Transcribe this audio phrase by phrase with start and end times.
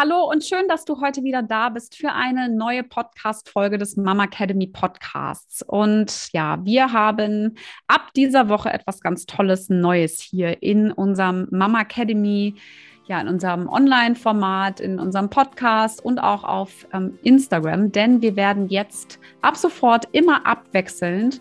[0.00, 4.26] Hallo und schön, dass du heute wieder da bist für eine neue Podcast-Folge des Mama
[4.26, 5.60] Academy Podcasts.
[5.60, 7.56] Und ja, wir haben
[7.88, 12.54] ab dieser Woche etwas ganz Tolles Neues hier in unserem Mama Academy,
[13.08, 18.68] ja, in unserem Online-Format, in unserem Podcast und auch auf ähm, Instagram, denn wir werden
[18.68, 21.40] jetzt ab sofort immer abwechselnd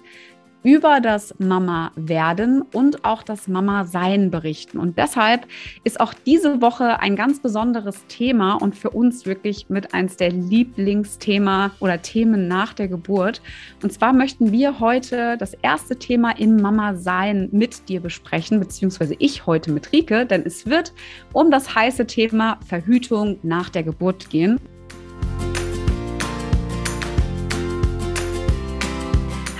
[0.64, 4.80] über das Mama werden und auch das Mama sein berichten.
[4.80, 5.48] Und deshalb
[5.84, 10.31] ist auch diese Woche ein ganz besonderes Thema und für uns wirklich mit eins der
[10.31, 13.41] Lieblingsthema oder Themen nach der Geburt.
[13.81, 19.16] Und zwar möchten wir heute das erste Thema im Mama sein mit dir besprechen, beziehungsweise
[19.20, 20.94] ich heute mit Rike, denn es wird
[21.34, 24.59] um das heiße Thema Verhütung nach der Geburt gehen.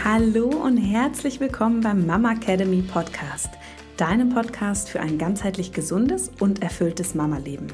[0.10, 3.50] Hallo und herzlich willkommen beim Mama Academy Podcast,
[3.98, 7.68] deinem Podcast für ein ganzheitlich gesundes und erfülltes Mama-Leben.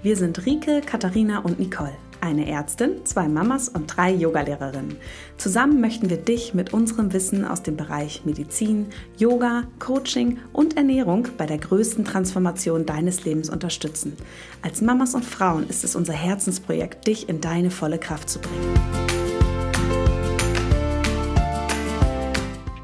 [0.00, 4.98] Wir sind Rike, Katharina und Nicole, eine Ärztin, zwei Mamas und drei Yogalehrerinnen.
[5.36, 8.86] Zusammen möchten wir dich mit unserem Wissen aus dem Bereich Medizin,
[9.18, 14.16] Yoga, Coaching und Ernährung bei der größten Transformation deines Lebens unterstützen.
[14.62, 19.09] Als Mamas und Frauen ist es unser Herzensprojekt, dich in deine volle Kraft zu bringen.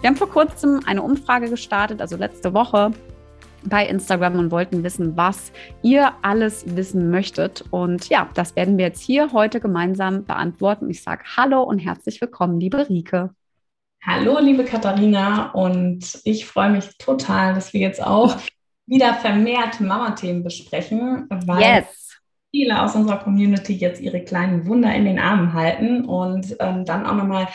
[0.06, 2.92] Wir haben vor kurzem eine Umfrage gestartet, also letzte Woche
[3.64, 5.50] bei Instagram und wollten wissen, was
[5.82, 7.64] ihr alles wissen möchtet.
[7.72, 10.88] Und ja, das werden wir jetzt hier heute gemeinsam beantworten.
[10.90, 13.30] Ich sage Hallo und herzlich willkommen, liebe Rike.
[14.00, 15.50] Hallo, liebe Katharina.
[15.50, 18.36] Und ich freue mich total, dass wir jetzt auch
[18.86, 22.16] wieder vermehrt Mama-Themen besprechen, weil yes.
[22.52, 27.06] viele aus unserer Community jetzt ihre kleinen Wunder in den Armen halten und ähm, dann
[27.06, 27.48] auch nochmal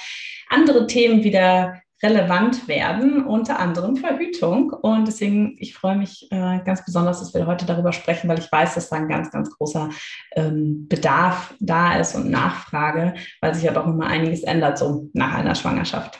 [0.49, 4.71] andere Themen wieder relevant werden, unter anderem Verhütung.
[4.71, 8.51] Und deswegen, ich freue mich äh, ganz besonders, dass wir heute darüber sprechen, weil ich
[8.51, 9.89] weiß, dass da ein ganz, ganz großer
[10.35, 15.33] ähm, Bedarf da ist und Nachfrage, weil sich ja doch immer einiges ändert, so nach
[15.33, 16.19] einer Schwangerschaft.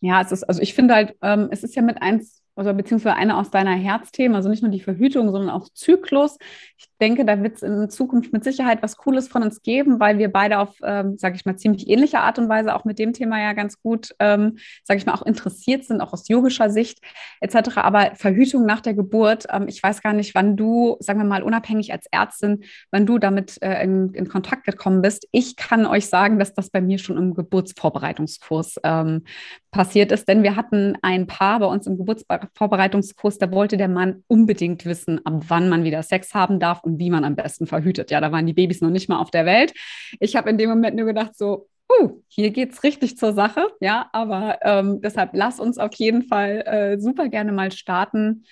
[0.00, 3.16] Ja, es ist, also ich finde halt, ähm, es ist ja mit eins oder beziehungsweise
[3.16, 6.36] eine aus deiner Herzthemen, also nicht nur die Verhütung, sondern auch Zyklus.
[6.76, 10.18] Ich denke, da wird es in Zukunft mit Sicherheit was Cooles von uns geben, weil
[10.18, 13.14] wir beide auf, ähm, sage ich mal, ziemlich ähnliche Art und Weise auch mit dem
[13.14, 16.98] Thema ja ganz gut, ähm, sage ich mal, auch interessiert sind, auch aus yogischer Sicht
[17.40, 17.78] etc.
[17.78, 21.42] Aber Verhütung nach der Geburt, ähm, ich weiß gar nicht, wann du, sagen wir mal,
[21.42, 25.26] unabhängig als Ärztin, wann du damit äh, in, in, Kontakt gekommen bist.
[25.32, 29.24] Ich kann euch sagen, dass das bei mir schon im Geburtsvorbereitungskurs ähm,
[29.72, 34.22] passiert ist, denn wir hatten ein Paar bei uns im Geburtsvorbereitungskurs, da wollte der Mann
[34.28, 38.10] unbedingt wissen, ab wann man wieder Sex haben darf und wie man am besten verhütet.
[38.10, 39.72] Ja, da waren die Babys noch nicht mal auf der Welt.
[40.20, 43.66] Ich habe in dem Moment nur gedacht, so, uh, hier geht es richtig zur Sache.
[43.80, 48.44] Ja, aber ähm, deshalb lass uns auf jeden Fall äh, super gerne mal starten.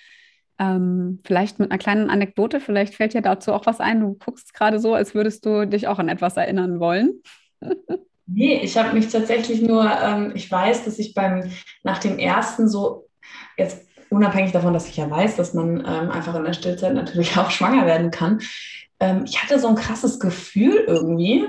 [0.57, 3.99] Ähm, vielleicht mit einer kleinen Anekdote, vielleicht fällt dir dazu auch was ein.
[3.99, 7.21] Du guckst gerade so, als würdest du dich auch an etwas erinnern wollen.
[8.33, 11.51] Nee, ich habe mich tatsächlich nur, ähm, ich weiß, dass ich beim,
[11.83, 13.07] nach dem ersten so,
[13.57, 17.37] jetzt unabhängig davon, dass ich ja weiß, dass man ähm, einfach in der Stillzeit natürlich
[17.37, 18.39] auch schwanger werden kann,
[19.01, 21.45] ähm, ich hatte so ein krasses Gefühl irgendwie,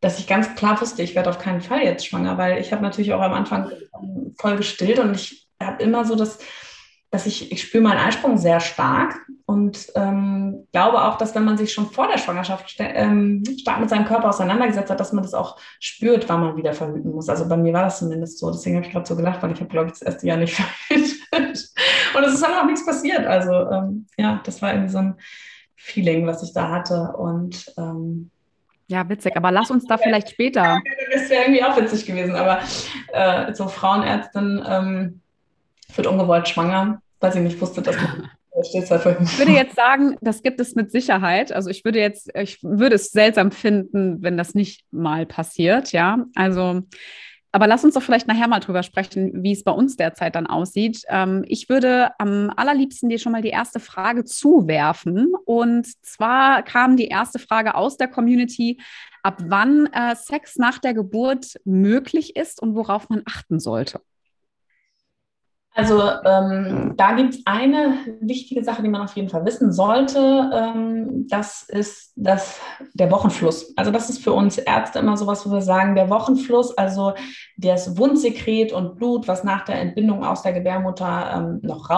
[0.00, 2.82] dass ich ganz klar wusste, ich werde auf keinen Fall jetzt schwanger, weil ich habe
[2.82, 6.38] natürlich auch am Anfang ähm, voll gestillt und ich habe immer so das,
[7.10, 11.56] dass ich, ich spüre meinen Eisprung sehr stark und ähm, glaube auch, dass wenn man
[11.56, 15.32] sich schon vor der Schwangerschaft ähm, stark mit seinem Körper auseinandergesetzt hat, dass man das
[15.32, 17.30] auch spürt, wann man wieder verhüten muss.
[17.30, 18.50] Also bei mir war das zumindest so.
[18.50, 20.54] Deswegen habe ich gerade so gelacht, weil ich habe, glaube ich, das erste Jahr nicht
[20.86, 21.70] verhütet.
[22.14, 23.26] Und es ist dann auch nichts passiert.
[23.26, 25.14] Also ähm, ja, das war irgendwie so ein
[25.76, 27.14] Feeling, was ich da hatte.
[27.16, 28.30] Und ähm,
[28.88, 30.80] ja, witzig, aber lass uns da vielleicht später.
[31.10, 32.58] Das wäre irgendwie auch witzig gewesen, aber
[33.14, 35.22] äh, so Frauenärztin ähm,
[35.96, 40.60] wird ungewollt schwanger, weil sie nicht wusste, dass man ich würde jetzt sagen, das gibt
[40.60, 41.52] es mit Sicherheit.
[41.52, 46.24] Also ich würde jetzt, ich würde es seltsam finden, wenn das nicht mal passiert, ja.
[46.34, 46.82] Also,
[47.52, 50.46] aber lass uns doch vielleicht nachher mal drüber sprechen, wie es bei uns derzeit dann
[50.46, 51.02] aussieht.
[51.08, 55.32] Ähm, ich würde am allerliebsten dir schon mal die erste Frage zuwerfen.
[55.44, 58.80] Und zwar kam die erste Frage aus der Community,
[59.22, 64.00] ab wann äh, Sex nach der Geburt möglich ist und worauf man achten sollte.
[65.78, 70.50] Also ähm, da gibt es eine wichtige Sache, die man auf jeden Fall wissen sollte.
[70.52, 72.58] Ähm, das ist das,
[72.94, 73.76] der Wochenfluss.
[73.76, 77.12] Also das ist für uns Ärzte immer sowas, wo wir sagen, der Wochenfluss, also
[77.58, 81.90] das Wundsekret und Blut, was nach der Entbindung aus der Gebärmutter ähm, noch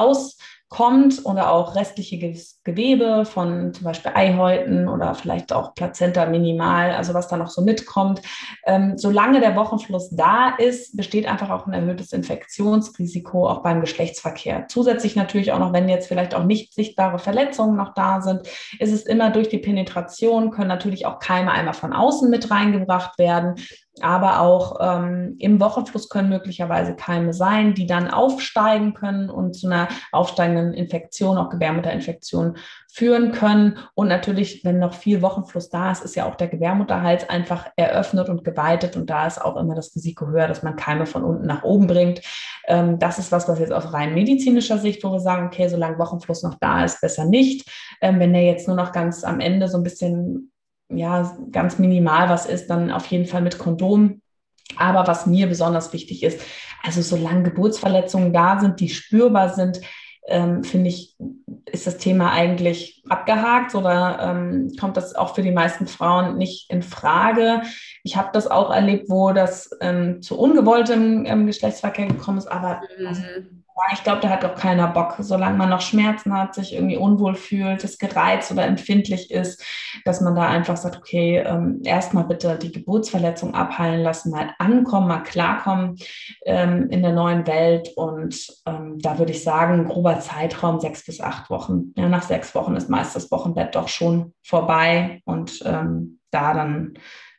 [0.70, 2.18] rauskommt oder auch restliche
[2.64, 7.62] Gewebe, von zum Beispiel Eihäuten oder vielleicht auch Plazenta minimal, also was da noch so
[7.62, 8.22] mitkommt.
[8.64, 14.66] Ähm, solange der Wochenfluss da ist, besteht einfach auch ein erhöhtes Infektionsrisiko auch beim Geschlechtsverkehr.
[14.68, 18.46] Zusätzlich natürlich auch noch, wenn jetzt vielleicht auch nicht sichtbare Verletzungen noch da sind,
[18.78, 23.18] ist es immer durch die Penetration, können natürlich auch Keime einmal von außen mit reingebracht
[23.18, 23.56] werden
[24.02, 29.66] aber auch ähm, im Wochenfluss können möglicherweise Keime sein, die dann aufsteigen können und zu
[29.66, 32.56] einer aufsteigenden Infektion, auch Gebärmutterinfektion
[32.92, 33.78] führen können.
[33.94, 38.28] Und natürlich, wenn noch viel Wochenfluss da ist, ist ja auch der Gebärmutterhals einfach eröffnet
[38.28, 41.46] und geweitet und da ist auch immer das Risiko höher, dass man Keime von unten
[41.46, 42.20] nach oben bringt.
[42.66, 45.98] Ähm, das ist was, was jetzt aus rein medizinischer Sicht, wo wir sagen, okay, solange
[45.98, 47.68] Wochenfluss noch da ist, besser nicht.
[48.00, 50.49] Ähm, wenn der jetzt nur noch ganz am Ende so ein bisschen
[50.90, 54.20] ja, ganz minimal was ist, dann auf jeden Fall mit Kondom.
[54.76, 56.40] Aber was mir besonders wichtig ist,
[56.82, 59.80] also solange Geburtsverletzungen da sind, die spürbar sind,
[60.26, 61.16] ähm, finde ich,
[61.66, 66.70] ist das Thema eigentlich abgehakt oder ähm, kommt das auch für die meisten Frauen nicht
[66.70, 67.62] in Frage.
[68.04, 72.80] Ich habe das auch erlebt, wo das ähm, zu ungewolltem ähm, Geschlechtsverkehr gekommen ist, aber
[72.98, 73.06] mhm.
[73.06, 73.22] also,
[73.92, 77.34] ich glaube, da hat auch keiner Bock, solange man noch Schmerzen hat, sich irgendwie unwohl
[77.34, 79.64] fühlt, es gereizt oder empfindlich ist,
[80.04, 85.08] dass man da einfach sagt, okay, ähm, erstmal bitte die Geburtsverletzung abheilen lassen, mal ankommen,
[85.08, 85.96] mal klarkommen
[86.44, 87.90] ähm, in der neuen Welt.
[87.96, 91.92] Und ähm, da würde ich sagen, grober Zeitraum sechs bis acht Wochen.
[91.96, 96.94] Ja, nach sechs Wochen ist meist das Wochenbett doch schon vorbei und ähm, da dann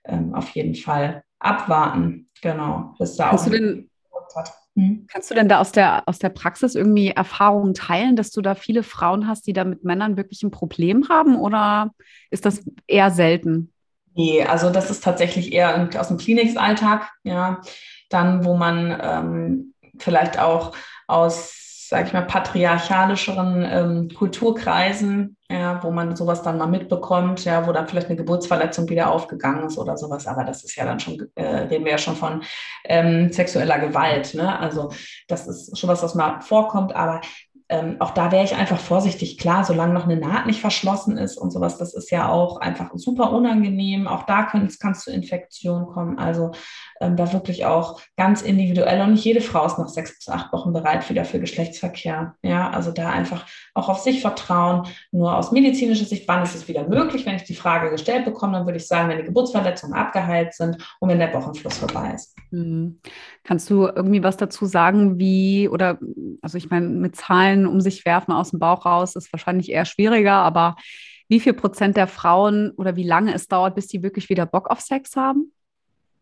[0.05, 2.29] ähm, auf jeden Fall abwarten.
[2.41, 3.45] Genau, bis da Hast auch.
[3.45, 3.89] Du denn
[4.35, 4.60] hat.
[4.75, 5.05] Mhm.
[5.11, 8.55] Kannst du denn da aus der, aus der Praxis irgendwie Erfahrungen teilen, dass du da
[8.55, 11.91] viele Frauen hast, die da mit Männern wirklich ein Problem haben oder
[12.29, 13.73] ist das eher selten?
[14.13, 17.61] Nee, also das ist tatsächlich eher aus dem Klinikalltag, ja.
[18.09, 20.75] Dann, wo man ähm, vielleicht auch
[21.07, 21.60] aus
[21.91, 27.73] sage ich mal, patriarchalischeren ähm, Kulturkreisen, ja, wo man sowas dann mal mitbekommt, ja, wo
[27.73, 30.25] dann vielleicht eine Geburtsverletzung wieder aufgegangen ist oder sowas.
[30.25, 32.43] Aber das ist ja dann schon, äh, reden wir ja schon von
[32.85, 34.33] ähm, sexueller Gewalt.
[34.35, 34.57] Ne?
[34.57, 34.93] Also
[35.27, 37.19] das ist schon was, was mal vorkommt, aber
[37.67, 39.37] ähm, auch da wäre ich einfach vorsichtig.
[39.37, 42.91] Klar, solange noch eine Naht nicht verschlossen ist und sowas, das ist ja auch einfach
[42.93, 44.07] super unangenehm.
[44.07, 46.19] Auch da kann es zu Infektionen kommen.
[46.19, 46.51] Also
[47.01, 50.53] ähm, da wirklich auch ganz individuell und nicht jede Frau ist nach sechs bis acht
[50.53, 52.35] Wochen bereit wieder für Geschlechtsverkehr.
[52.43, 54.87] Ja, also da einfach auch auf sich vertrauen.
[55.11, 57.25] Nur aus medizinischer Sicht, wann ist es wieder möglich?
[57.25, 60.77] Wenn ich die Frage gestellt bekomme, dann würde ich sagen, wenn die Geburtsverletzungen abgeheilt sind
[60.99, 62.35] und wenn der Wochenfluss vorbei ist.
[62.51, 62.99] Mhm.
[63.43, 65.97] Kannst du irgendwie was dazu sagen, wie oder
[66.41, 69.85] also ich meine, mit Zahlen um sich werfen aus dem Bauch raus ist wahrscheinlich eher
[69.85, 70.75] schwieriger, aber
[71.27, 74.69] wie viel Prozent der Frauen oder wie lange es dauert, bis die wirklich wieder Bock
[74.69, 75.53] auf Sex haben?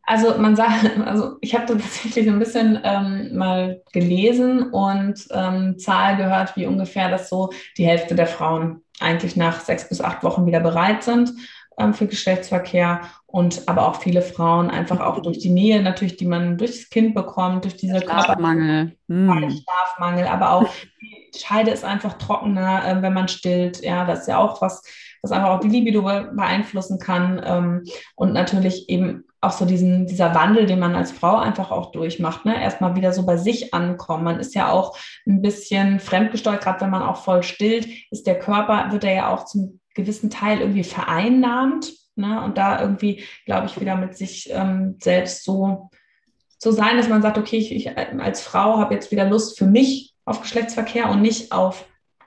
[0.09, 6.17] Also man sagt, also ich habe tatsächlich ein bisschen ähm, mal gelesen und ähm, Zahl
[6.17, 10.47] gehört, wie ungefähr das so die Hälfte der Frauen eigentlich nach sechs bis acht Wochen
[10.47, 11.31] wieder bereit sind
[11.77, 16.25] ähm, für Geschlechtsverkehr und aber auch viele Frauen einfach auch durch die Nähe natürlich, die
[16.25, 19.61] man durch das Kind bekommt, durch diese Schlafmangel, hm.
[19.61, 23.83] Schlafmangel, aber auch die Scheide ist einfach trockener, äh, wenn man stillt.
[23.83, 24.81] Ja, das ist ja auch was,
[25.21, 27.83] was einfach auch die Libido beeinflussen kann ähm,
[28.15, 32.45] und natürlich eben auch so diesen, dieser Wandel, den man als Frau einfach auch durchmacht,
[32.45, 32.61] ne?
[32.61, 34.23] erstmal wieder so bei sich ankommen.
[34.23, 38.37] Man ist ja auch ein bisschen fremdgesteuert, gerade wenn man auch voll stillt, ist der
[38.37, 41.93] Körper, wird er ja auch zum gewissen Teil irgendwie vereinnahmt.
[42.15, 42.41] Ne?
[42.43, 45.89] Und da irgendwie, glaube ich, wieder mit sich ähm, selbst so,
[46.57, 49.65] so sein, dass man sagt, okay, ich, ich als Frau habe jetzt wieder Lust für
[49.65, 51.53] mich auf Geschlechtsverkehr und nicht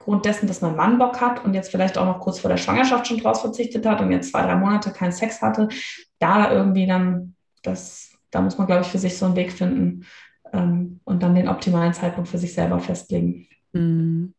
[0.03, 2.57] aufgrund dessen, dass mein Mann Bock hat und jetzt vielleicht auch noch kurz vor der
[2.57, 5.69] Schwangerschaft schon draus verzichtet hat und jetzt zwei, drei Monate keinen Sex hatte,
[6.19, 10.05] da irgendwie dann, das, da muss man, glaube ich, für sich so einen Weg finden
[10.51, 13.47] ähm, und dann den optimalen Zeitpunkt für sich selber festlegen.
[13.71, 14.33] Mhm.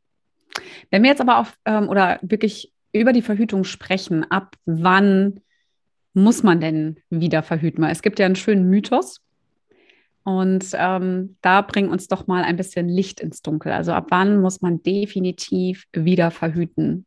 [0.91, 5.41] Wenn wir jetzt aber auf ähm, oder wirklich über die Verhütung sprechen, ab wann
[6.13, 7.83] muss man denn wieder verhüten?
[7.85, 9.23] Es gibt ja einen schönen Mythos.
[10.25, 13.73] Und ähm, da bring uns doch mal ein bisschen Licht ins Dunkel.
[13.73, 17.07] Also ab wann muss man definitiv wieder verhüten?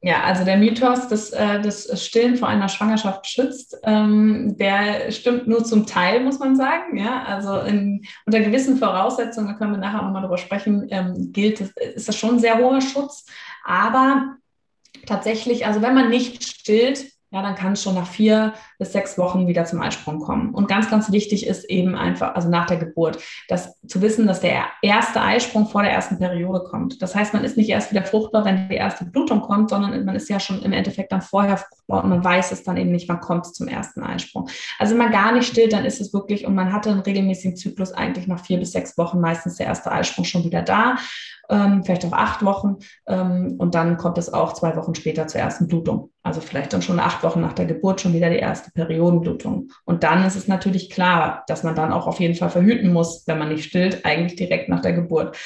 [0.00, 5.46] Ja, also der Mythos, dass äh, das Stillen vor einer Schwangerschaft schützt, ähm, der stimmt
[5.46, 6.98] nur zum Teil, muss man sagen.
[6.98, 11.60] Ja, also in, unter gewissen Voraussetzungen, da können wir nachher nochmal drüber sprechen, ähm, gilt,
[11.60, 13.24] ist das schon ein sehr hoher Schutz.
[13.64, 14.36] Aber
[15.06, 19.18] tatsächlich, also wenn man nicht stillt, ja, dann kann es schon nach vier bis sechs
[19.18, 20.54] Wochen wieder zum Eisprung kommen.
[20.54, 24.38] Und ganz, ganz wichtig ist eben einfach, also nach der Geburt, das zu wissen, dass
[24.38, 27.02] der erste Eisprung vor der ersten Periode kommt.
[27.02, 30.14] Das heißt, man ist nicht erst wieder fruchtbar, wenn die erste Blutung kommt, sondern man
[30.14, 33.08] ist ja schon im Endeffekt dann vorher fruchtbar und man weiß es dann eben nicht,
[33.08, 34.48] wann kommt es zum ersten Eisprung.
[34.78, 37.56] Also wenn man gar nicht stillt, dann ist es wirklich, und man hatte einen regelmäßigen
[37.56, 40.98] Zyklus eigentlich nach vier bis sechs Wochen meistens der erste Eisprung schon wieder da
[41.48, 42.76] ähm, vielleicht auch acht Wochen.
[43.06, 46.10] Ähm, und dann kommt es auch zwei Wochen später zur ersten Blutung.
[46.22, 49.70] Also vielleicht dann schon acht Wochen nach der Geburt schon wieder die erste Periodenblutung.
[49.84, 53.26] Und dann ist es natürlich klar, dass man dann auch auf jeden Fall verhüten muss,
[53.26, 55.36] wenn man nicht stillt, eigentlich direkt nach der Geburt.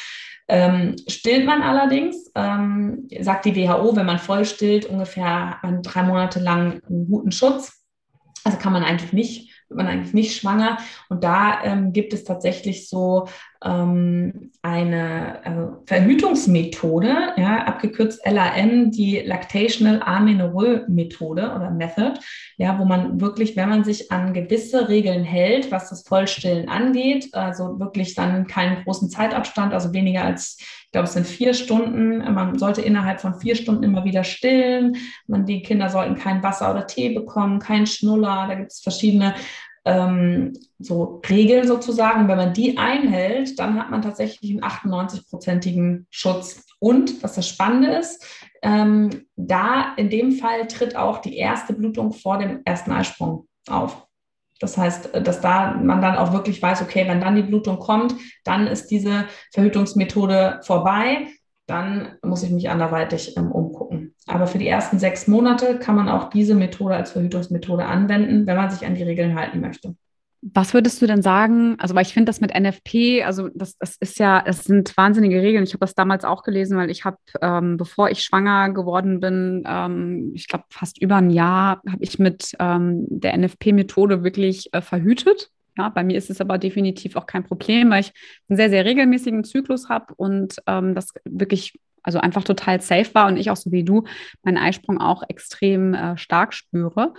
[0.51, 6.41] Ähm, stillt man allerdings, ähm, sagt die WHO, wenn man voll stillt, ungefähr drei Monate
[6.41, 7.85] lang einen guten Schutz.
[8.45, 10.79] Also kann man eigentlich nicht wird man eigentlich nicht schwanger.
[11.09, 13.29] Und da ähm, gibt es tatsächlich so
[13.65, 22.15] ähm, eine äh, Verhütungsmethode, ja, abgekürzt LAM, die Lactational Amenorrhoe Methode oder Method,
[22.57, 27.29] ja, wo man wirklich, wenn man sich an gewisse Regeln hält, was das Vollstillen angeht,
[27.33, 32.33] also wirklich dann keinen großen Zeitabstand, also weniger als ich glaube, es sind vier Stunden.
[32.33, 34.97] Man sollte innerhalb von vier Stunden immer wieder stillen.
[35.27, 38.47] Man, die Kinder sollten kein Wasser oder Tee bekommen, kein Schnuller.
[38.49, 39.35] Da gibt es verschiedene
[39.85, 42.29] ähm, so Regeln sozusagen.
[42.29, 46.65] Wenn man die einhält, dann hat man tatsächlich einen 98-prozentigen Schutz.
[46.81, 48.25] Und was das Spannende ist,
[48.63, 54.09] ähm, da in dem Fall tritt auch die erste Blutung vor dem ersten Eisprung auf.
[54.61, 57.79] Das heißt, äh, dass da man dann auch wirklich weiß, okay, wenn dann die Blutung
[57.79, 61.29] kommt, dann ist diese Verhütungsmethode vorbei.
[61.67, 63.88] Dann muss ich mich anderweitig ähm, umgucken.
[64.29, 68.57] Aber für die ersten sechs Monate kann man auch diese Methode als Verhütungsmethode anwenden, wenn
[68.57, 69.95] man sich an die Regeln halten möchte.
[70.41, 71.75] Was würdest du denn sagen?
[71.81, 75.43] Also, weil ich finde das mit NFP, also das, das ist ja, es sind wahnsinnige
[75.43, 75.65] Regeln.
[75.65, 79.65] Ich habe das damals auch gelesen, weil ich habe, ähm, bevor ich schwanger geworden bin,
[79.67, 84.81] ähm, ich glaube fast über ein Jahr, habe ich mit ähm, der NFP-Methode wirklich äh,
[84.81, 85.51] verhütet.
[85.77, 88.13] Ja, bei mir ist es aber definitiv auch kein Problem, weil ich
[88.49, 93.27] einen sehr, sehr regelmäßigen Zyklus habe und ähm, das wirklich also einfach total safe war
[93.27, 94.05] und ich auch so wie du
[94.43, 97.13] meinen Eisprung auch extrem äh, stark spüre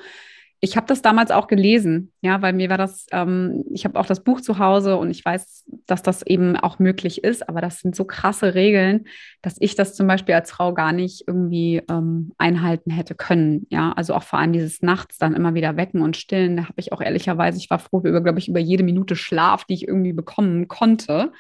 [0.62, 4.06] ich habe das damals auch gelesen, ja, weil mir war das, ähm, ich habe auch
[4.06, 7.80] das Buch zu Hause und ich weiß, dass das eben auch möglich ist, aber das
[7.80, 9.06] sind so krasse Regeln,
[9.42, 13.94] dass ich das zum Beispiel als Frau gar nicht irgendwie ähm, einhalten hätte können, ja,
[13.94, 16.92] also auch vor allem dieses Nachts dann immer wieder wecken und stillen, da habe ich
[16.92, 20.14] auch ehrlicherweise, ich war froh über, glaube ich, über jede Minute Schlaf, die ich irgendwie
[20.14, 21.32] bekommen konnte.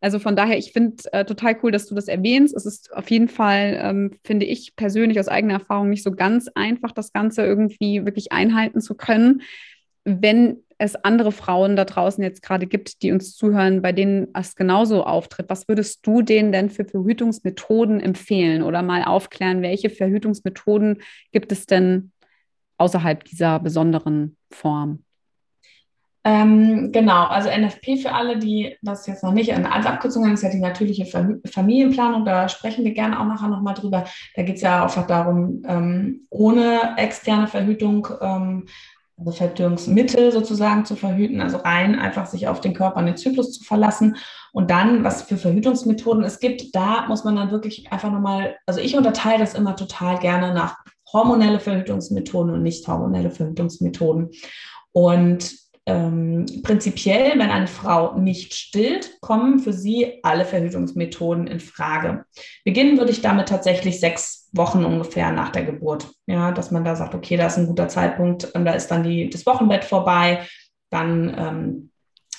[0.00, 2.56] Also von daher, ich finde äh, total cool, dass du das erwähnst.
[2.56, 6.48] Es ist auf jeden Fall, ähm, finde ich persönlich aus eigener Erfahrung nicht so ganz
[6.54, 9.42] einfach, das Ganze irgendwie wirklich einhalten zu können.
[10.04, 14.56] Wenn es andere Frauen da draußen jetzt gerade gibt, die uns zuhören, bei denen es
[14.56, 21.02] genauso auftritt, was würdest du denen denn für Verhütungsmethoden empfehlen oder mal aufklären, welche Verhütungsmethoden
[21.32, 22.12] gibt es denn
[22.78, 25.04] außerhalb dieser besonderen Form?
[26.22, 30.42] Ähm, genau, also NFP für alle, die das jetzt noch nicht als Abkürzung haben, ist
[30.42, 31.06] ja die natürliche
[31.50, 32.26] Familienplanung.
[32.26, 34.04] Da sprechen wir gerne auch nachher nochmal drüber.
[34.34, 38.66] Da geht es ja einfach darum, ähm, ohne externe Verhütung, ähm,
[39.16, 43.52] also Verhütungsmittel sozusagen zu verhüten, also rein einfach sich auf den Körper, an den Zyklus
[43.52, 44.16] zu verlassen.
[44.52, 48.80] Und dann, was für Verhütungsmethoden es gibt, da muss man dann wirklich einfach nochmal, also
[48.80, 50.76] ich unterteile das immer total gerne nach
[51.12, 54.30] hormonelle Verhütungsmethoden und nicht hormonelle Verhütungsmethoden.
[54.92, 62.24] Und ähm, prinzipiell, wenn eine Frau nicht stillt, kommen für sie alle Verhütungsmethoden in Frage.
[62.64, 66.08] Beginnen würde ich damit tatsächlich sechs Wochen ungefähr nach der Geburt.
[66.26, 69.02] Ja, dass man da sagt, okay, da ist ein guter Zeitpunkt, und da ist dann
[69.02, 70.46] die, das Wochenbett vorbei,
[70.90, 71.89] dann ähm,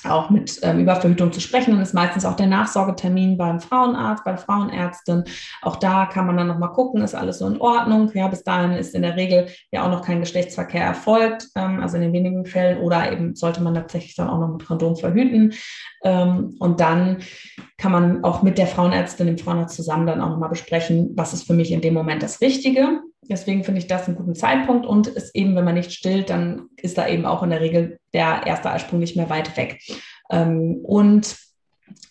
[0.05, 1.71] auch mit ähm, über Verhütung zu sprechen.
[1.71, 5.23] Dann ist meistens auch der Nachsorgetermin beim Frauenarzt, bei Frauenärztin.
[5.61, 8.11] Auch da kann man dann nochmal gucken, ist alles so in Ordnung.
[8.13, 11.97] Ja, bis dahin ist in der Regel ja auch noch kein Geschlechtsverkehr erfolgt, ähm, also
[11.97, 12.79] in den wenigen Fällen.
[12.79, 15.53] Oder eben sollte man tatsächlich dann auch noch mit Kondom verhüten.
[16.03, 17.17] Ähm, und dann
[17.77, 21.47] kann man auch mit der Frauenärztin, dem Frauenarzt zusammen dann auch nochmal besprechen, was ist
[21.47, 23.01] für mich in dem Moment das Richtige.
[23.29, 26.67] Deswegen finde ich das einen guten Zeitpunkt und ist eben, wenn man nicht stillt, dann
[26.77, 29.79] ist da eben auch in der Regel der erste Eisprung nicht mehr weit weg.
[30.31, 31.37] Ähm, und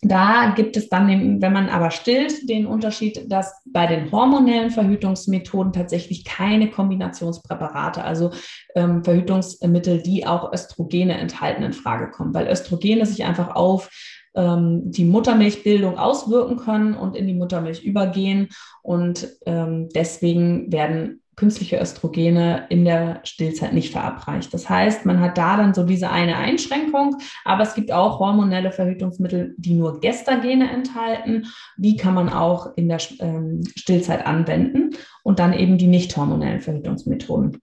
[0.03, 5.73] da gibt es dann, wenn man aber stillt, den Unterschied, dass bei den hormonellen Verhütungsmethoden
[5.73, 8.31] tatsächlich keine Kombinationspräparate, also
[8.75, 13.91] ähm, Verhütungsmittel, die auch Östrogene enthalten, in Frage kommen, weil Östrogene sich einfach auf
[14.35, 18.49] ähm, die Muttermilchbildung auswirken können und in die Muttermilch übergehen.
[18.83, 24.53] Und ähm, deswegen werden künstliche Östrogene in der Stillzeit nicht verabreicht.
[24.53, 28.73] Das heißt, man hat da dann so diese eine Einschränkung, aber es gibt auch hormonelle
[28.73, 31.47] Verhütungsmittel, die nur Gestagene enthalten.
[31.79, 34.91] Die kann man auch in der ähm, Stillzeit anwenden
[35.23, 37.59] und dann eben die nicht hormonellen Verhütungsmethoden.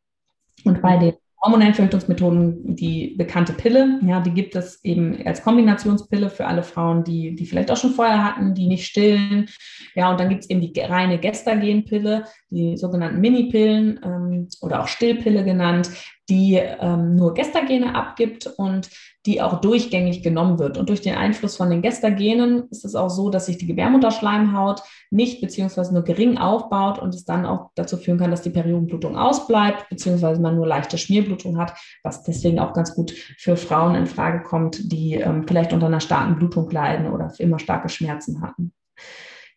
[0.64, 4.00] Und bei den hormonellen Verhütungsmethoden die bekannte Pille.
[4.06, 7.94] Ja, die gibt es eben als Kombinationspille für alle Frauen, die, die vielleicht auch schon
[7.94, 9.48] vorher hatten, die nicht stillen.
[9.94, 14.88] Ja, und dann gibt es eben die reine Gestagenpille, die sogenannten Minipillen ähm, oder auch
[14.88, 15.92] Stillpille genannt,
[16.30, 18.90] die ähm, nur Gestagene abgibt und
[19.26, 20.78] die auch durchgängig genommen wird.
[20.78, 24.82] Und durch den Einfluss von den Gestagenen ist es auch so, dass sich die Gebärmutterschleimhaut
[25.12, 29.18] nicht beziehungsweise nur gering aufbaut und es dann auch dazu führen kann, dass die Periodenblutung
[29.18, 34.06] ausbleibt, beziehungsweise man nur leichte Schmierblutung hat, was deswegen auch ganz gut für Frauen in
[34.06, 38.74] Frage kommt, die ähm, vielleicht unter einer starken Blutung leiden oder immer starke Schmerzen hatten.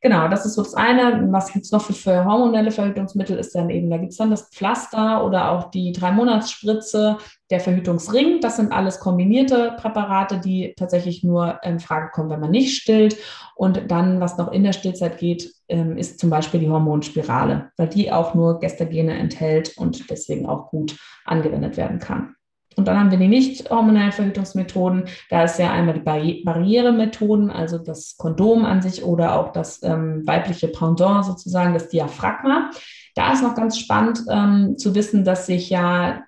[0.02, 1.30] Genau, das ist so das eine.
[1.30, 3.36] Was gibt es noch für, für, hormonelle Verhütungsmittel?
[3.38, 7.18] Ist dann eben, da gibt es dann das Pflaster oder auch die Drei-Monats-Spritze,
[7.50, 8.40] der Verhütungsring.
[8.40, 13.18] Das sind alles kombinierte Präparate, die tatsächlich nur in Frage kommen, wenn man nicht stillt.
[13.56, 17.88] Und dann, was noch in der Stillzeit geht, ähm, ist zum Beispiel die Hormonspirale, weil
[17.88, 22.36] die auch nur Gestagene enthält und deswegen auch gut angewendet werden kann.
[22.76, 25.04] Und dann haben wir die nicht hormonellen Verhütungsmethoden.
[25.28, 29.82] Da ist ja einmal die Barri Barrieremethoden, also das Kondom an sich oder auch das
[29.82, 32.70] ähm, weibliche Pendant sozusagen, das Diaphragma.
[33.16, 36.22] Da ist noch ganz spannend ähm, zu wissen, dass sich ja,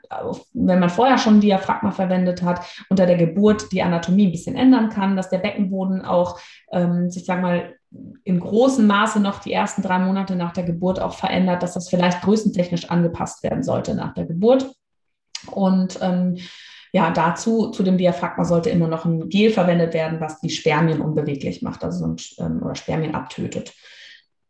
[0.52, 4.88] wenn man vorher schon Diaphragma verwendet hat, unter der Geburt die Anatomie ein bisschen ändern
[4.88, 6.40] kann, dass der Beckenboden auch,
[6.72, 7.74] ähm, ich sag mal,
[8.24, 11.88] in großem Maße noch die ersten drei Monate nach der Geburt auch verändert, dass das
[11.88, 14.74] vielleicht größentechnisch angepasst werden sollte nach der Geburt.
[15.50, 16.38] Und ähm,
[16.92, 21.00] ja, dazu, zu dem Diaphragma sollte immer noch ein Gel verwendet werden, was die Spermien
[21.00, 23.72] unbeweglich macht, also ein, ähm, oder Spermien abtötet.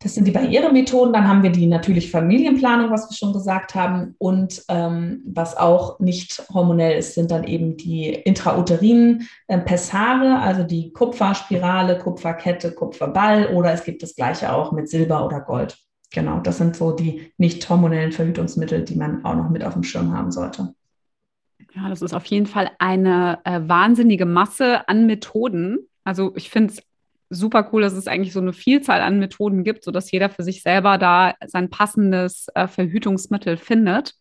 [0.03, 1.13] Das sind die Barrieremethoden.
[1.13, 4.17] Dann haben wir die natürlich Familienplanung, was wir schon gesagt haben.
[4.19, 10.65] Und ähm, was auch nicht hormonell ist, sind dann eben die intrauterinen äh, Pessare, also
[10.65, 15.79] die Kupferspirale, Kupferkette, Kupferball oder es gibt das gleiche auch mit Silber oder Gold.
[16.13, 19.85] Genau, das sind so die nicht hormonellen Verhütungsmittel, die man auch noch mit auf dem
[19.85, 20.75] Schirm haben sollte.
[21.75, 25.79] Ja, das ist auf jeden Fall eine äh, wahnsinnige Masse an Methoden.
[26.05, 26.83] Also ich finde es
[27.31, 30.63] super cool, dass es eigentlich so eine Vielzahl an Methoden gibt, sodass jeder für sich
[30.63, 34.15] selber da sein passendes äh, Verhütungsmittel findet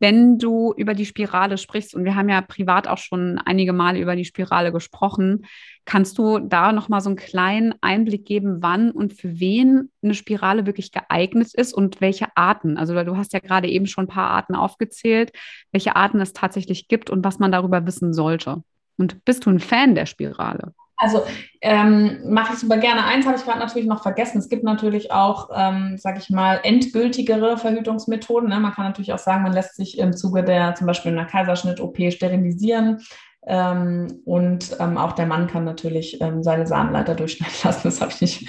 [0.00, 4.00] wenn du über die Spirale sprichst, und wir haben ja privat auch schon einige Male
[4.00, 5.46] über die Spirale gesprochen,
[5.84, 10.64] kannst du da nochmal so einen kleinen Einblick geben, wann und für wen eine Spirale
[10.66, 12.78] wirklich geeignet ist und welche Arten?
[12.78, 15.32] Also du hast ja gerade eben schon ein paar Arten aufgezählt,
[15.70, 18.62] welche Arten es tatsächlich gibt und was man darüber wissen sollte.
[18.96, 20.74] Und bist du ein Fan der Spirale?
[21.00, 21.22] Also
[21.62, 23.04] ähm, mache ich super gerne.
[23.04, 24.38] Eins habe ich gerade natürlich noch vergessen.
[24.38, 28.50] Es gibt natürlich auch, ähm, sage ich mal, endgültigere Verhütungsmethoden.
[28.50, 28.60] Ne?
[28.60, 32.12] Man kann natürlich auch sagen, man lässt sich im Zuge der zum Beispiel einer Kaiserschnitt-OP
[32.12, 33.00] sterilisieren.
[33.46, 37.80] Ähm, und ähm, auch der Mann kann natürlich ähm, seine Samenleiter durchschneiden lassen.
[37.84, 38.48] Das habe ich nicht.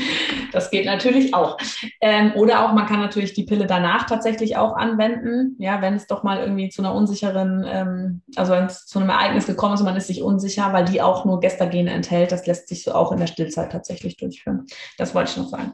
[0.52, 1.58] Das geht natürlich auch.
[2.02, 5.56] Ähm, oder auch man kann natürlich die Pille danach tatsächlich auch anwenden.
[5.60, 9.10] Ja, wenn es doch mal irgendwie zu einer unsicheren, ähm, also wenn es zu einem
[9.10, 12.34] Ereignis gekommen ist und man ist sich unsicher, weil die auch nur Gestagene enthält.
[12.34, 14.66] Das lässt sich so auch in der Stillzeit tatsächlich durchführen.
[14.98, 15.72] Das wollte ich noch sagen.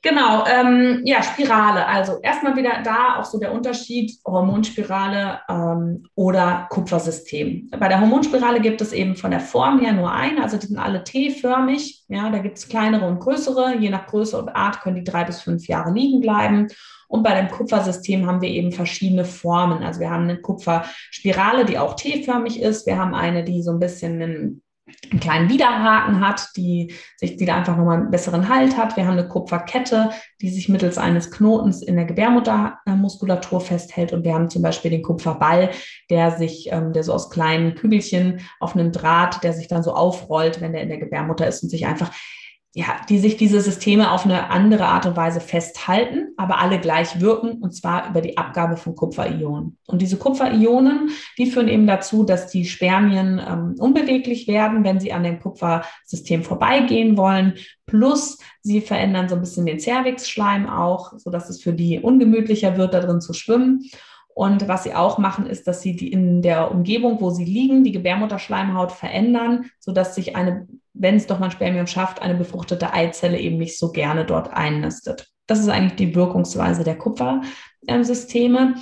[0.00, 1.84] Genau, ähm, ja, Spirale.
[1.84, 7.68] Also erstmal wieder da auch so der Unterschied Hormonspirale ähm, oder Kupfersystem.
[7.76, 10.78] Bei der Hormonspirale gibt es eben von der Form her nur eine, also die sind
[10.78, 12.04] alle T-förmig.
[12.06, 13.76] Ja, da gibt es kleinere und größere.
[13.76, 16.68] Je nach Größe und Art können die drei bis fünf Jahre liegen bleiben.
[17.08, 19.82] Und bei dem Kupfersystem haben wir eben verschiedene Formen.
[19.82, 22.86] Also wir haben eine Kupferspirale, die auch T-förmig ist.
[22.86, 24.62] Wir haben eine, die so ein bisschen einen
[25.10, 28.96] einen kleinen Widerhaken hat, die sich, die da einfach nochmal einen besseren Halt hat.
[28.96, 34.12] Wir haben eine Kupferkette, die sich mittels eines Knotens in der Gebärmuttermuskulatur festhält.
[34.12, 35.70] Und wir haben zum Beispiel den Kupferball,
[36.10, 39.92] der sich, ähm, der so aus kleinen Kügelchen auf einem Draht, der sich dann so
[39.92, 42.10] aufrollt, wenn der in der Gebärmutter ist und sich einfach
[42.78, 47.20] ja, die sich diese Systeme auf eine andere Art und Weise festhalten, aber alle gleich
[47.20, 49.76] wirken, und zwar über die Abgabe von Kupferionen.
[49.88, 55.12] Und diese Kupferionen, die führen eben dazu, dass die Spermien ähm, unbeweglich werden, wenn sie
[55.12, 57.54] an dem Kupfersystem vorbeigehen wollen.
[57.86, 62.94] Plus sie verändern so ein bisschen den Cervixschleim auch, sodass es für die ungemütlicher wird,
[62.94, 63.90] da drin zu schwimmen.
[64.38, 67.82] Und was sie auch machen, ist, dass sie die in der Umgebung, wo sie liegen,
[67.82, 72.92] die Gebärmutterschleimhaut verändern, sodass sich eine, wenn es doch mal ein Spermium schafft, eine befruchtete
[72.92, 75.28] Eizelle eben nicht so gerne dort einnistet.
[75.46, 78.74] Das ist eigentlich die Wirkungsweise der Kupfersysteme.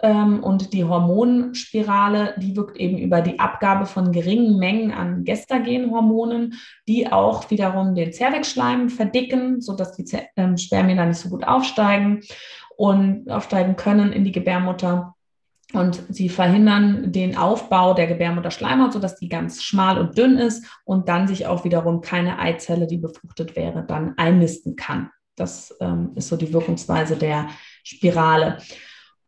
[0.00, 6.54] Ähm, und die Hormonspirale, die wirkt eben über die Abgabe von geringen Mengen an Gestagenhormonen,
[6.86, 10.04] die auch wiederum den Zervixschleim verdicken, sodass die
[10.36, 12.20] ähm, Spermien da nicht so gut aufsteigen
[12.76, 15.16] und aufsteigen können in die Gebärmutter.
[15.74, 21.08] Und sie verhindern den Aufbau der Gebärmutterschleimhaut, sodass die ganz schmal und dünn ist und
[21.10, 25.10] dann sich auch wiederum keine Eizelle, die befruchtet wäre, dann einnisten kann.
[25.36, 27.48] Das ähm, ist so die Wirkungsweise der
[27.84, 28.58] Spirale.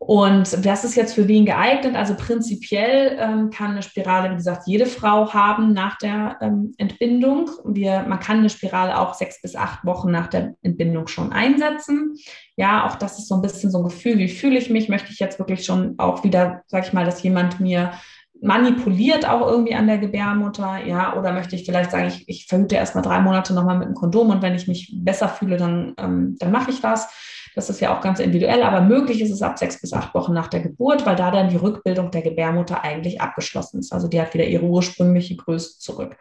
[0.03, 1.95] Und was ist jetzt für wen geeignet?
[1.95, 7.51] Also prinzipiell ähm, kann eine Spirale, wie gesagt, jede Frau haben nach der ähm, Entbindung.
[7.67, 12.17] Wir, man kann eine Spirale auch sechs bis acht Wochen nach der Entbindung schon einsetzen.
[12.57, 14.89] Ja, auch das ist so ein bisschen so ein Gefühl, wie fühle ich mich?
[14.89, 17.93] Möchte ich jetzt wirklich schon auch wieder, sag ich mal, dass jemand mir
[18.41, 22.75] manipuliert auch irgendwie an der Gebärmutter, ja, oder möchte ich vielleicht sagen, ich, ich verhüte
[22.75, 26.37] erstmal drei Monate nochmal mit einem Kondom und wenn ich mich besser fühle, dann, ähm,
[26.39, 27.11] dann mache ich das.
[27.55, 30.33] Das ist ja auch ganz individuell, aber möglich ist es ab sechs bis acht Wochen
[30.33, 33.93] nach der Geburt, weil da dann die Rückbildung der Gebärmutter eigentlich abgeschlossen ist.
[33.93, 36.17] Also die hat wieder ihre ursprüngliche Größe zurück.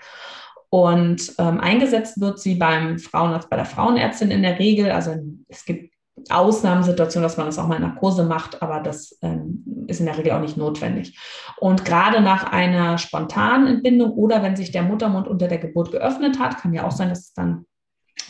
[0.69, 4.91] Und ähm, eingesetzt wird sie beim Frauenarzt, bei der Frauenärztin in der Regel.
[4.91, 5.15] Also
[5.47, 5.93] es gibt
[6.29, 10.17] Ausnahmesituationen, dass man das auch mal in Narkose macht, aber das ähm, ist in der
[10.17, 11.17] Regel auch nicht notwendig.
[11.57, 16.39] Und gerade nach einer spontanen Entbindung oder wenn sich der Muttermund unter der Geburt geöffnet
[16.39, 17.65] hat, kann ja auch sein, dass es dann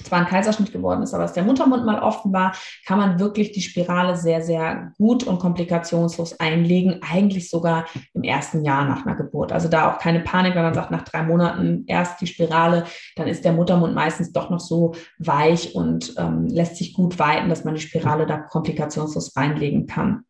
[0.04, 2.54] zwar ein Kaiserschnitt geworden ist, aber dass der Muttermund mal offen war,
[2.86, 8.64] kann man wirklich die Spirale sehr, sehr gut und komplikationslos einlegen, eigentlich sogar im ersten
[8.64, 9.52] Jahr nach einer Geburt.
[9.52, 13.28] Also da auch keine Panik, wenn man sagt, nach drei Monaten erst die Spirale, dann
[13.28, 17.64] ist der Muttermund meistens doch noch so weich und ähm, lässt sich gut weiten, dass
[17.64, 20.24] man die Spirale da komplikationslos reinlegen kann.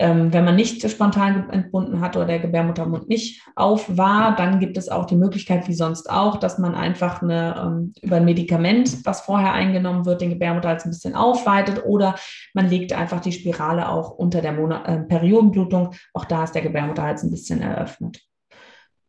[0.00, 4.76] Ähm, wenn man nicht spontan entbunden hat oder der Gebärmuttermund nicht auf war, dann gibt
[4.78, 9.04] es auch die Möglichkeit, wie sonst auch, dass man einfach eine, ähm, über ein Medikament,
[9.04, 12.14] was vorher eingenommen wird, den Gebärmutterhals ein bisschen aufweitet oder
[12.54, 15.94] man legt einfach die Spirale auch unter der Monat äh, Periodenblutung.
[16.14, 18.20] Auch da ist der Gebärmutterhals ein bisschen eröffnet.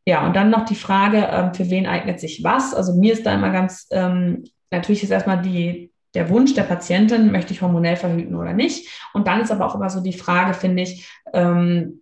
[0.08, 2.73] Ja, und dann noch die Frage, ähm, für wen eignet sich was?
[2.73, 7.32] Also mir ist da immer ganz, ähm, natürlich ist erstmal die, der Wunsch der Patientin,
[7.32, 8.88] möchte ich hormonell verhüten oder nicht.
[9.13, 12.02] Und dann ist aber auch immer so die Frage, finde ich, ähm,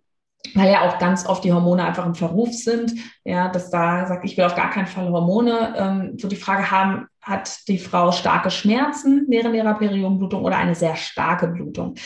[0.54, 2.92] weil ja auch ganz oft die Hormone einfach im Verruf sind,
[3.24, 6.70] ja, dass da sagt, ich will auf gar keinen Fall Hormone, ähm, so die Frage
[6.70, 11.96] haben, hat die Frau starke Schmerzen während ihrer Periodenblutung oder eine sehr starke Blutung?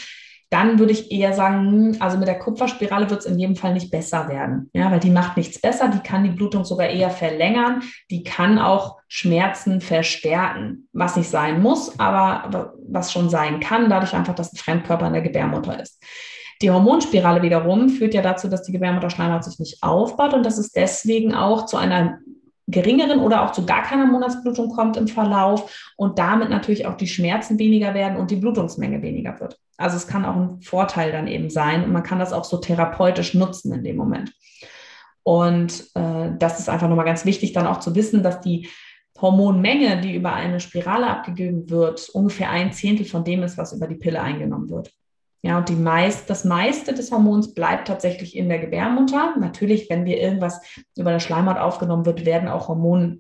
[0.52, 3.72] Dann würde ich eher sagen, hm, also mit der Kupferspirale wird es in jedem Fall
[3.72, 7.10] nicht besser werden, ja, weil die macht nichts besser, die kann die Blutung sogar eher
[7.10, 13.88] verlängern, die kann auch Schmerzen verstärken, was nicht sein muss, aber was schon sein kann,
[13.88, 16.02] dadurch einfach, dass ein Fremdkörper in der Gebärmutter ist.
[16.60, 20.70] Die Hormonspirale wiederum führt ja dazu, dass die Gebärmutterschleimhaut sich nicht aufbaut und dass es
[20.70, 22.18] deswegen auch zu einer
[22.72, 27.06] geringeren oder auch zu gar keiner Monatsblutung kommt im Verlauf und damit natürlich auch die
[27.06, 29.58] Schmerzen weniger werden und die Blutungsmenge weniger wird.
[29.76, 32.56] Also es kann auch ein Vorteil dann eben sein und man kann das auch so
[32.56, 34.32] therapeutisch nutzen in dem Moment.
[35.22, 38.68] Und äh, das ist einfach nochmal ganz wichtig, dann auch zu wissen, dass die
[39.20, 43.86] Hormonmenge, die über eine Spirale abgegeben wird, ungefähr ein Zehntel von dem ist, was über
[43.86, 44.92] die Pille eingenommen wird.
[45.44, 49.34] Ja, und die meist, das meiste des Hormons bleibt tatsächlich in der Gebärmutter.
[49.40, 50.60] Natürlich, wenn wir irgendwas
[50.96, 53.18] über der Schleimhaut aufgenommen wird, werden auch Hormonmengen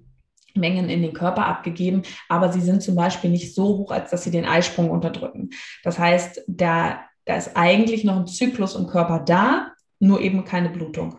[0.54, 4.30] in den Körper abgegeben, aber sie sind zum Beispiel nicht so hoch, als dass sie
[4.30, 5.50] den Eisprung unterdrücken.
[5.82, 10.70] Das heißt, da, da ist eigentlich noch ein Zyklus im Körper da, nur eben keine
[10.70, 11.18] Blutung.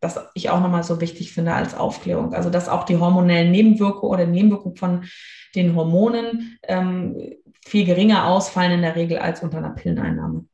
[0.00, 2.34] Das ich auch nochmal so wichtig finde als Aufklärung.
[2.34, 5.04] Also, dass auch die hormonellen Nebenwirkungen oder Nebenwirkungen von
[5.54, 7.16] den Hormonen ähm,
[7.64, 10.46] viel geringer ausfallen in der Regel als unter einer Pilleneinnahme.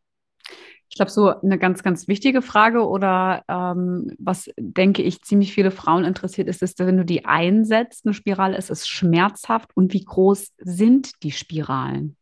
[0.88, 5.70] Ich glaube, so eine ganz, ganz wichtige Frage oder ähm, was, denke ich, ziemlich viele
[5.70, 10.04] Frauen interessiert ist, ist, wenn du die einsetzt, eine Spirale, ist es schmerzhaft und wie
[10.04, 12.16] groß sind die Spiralen?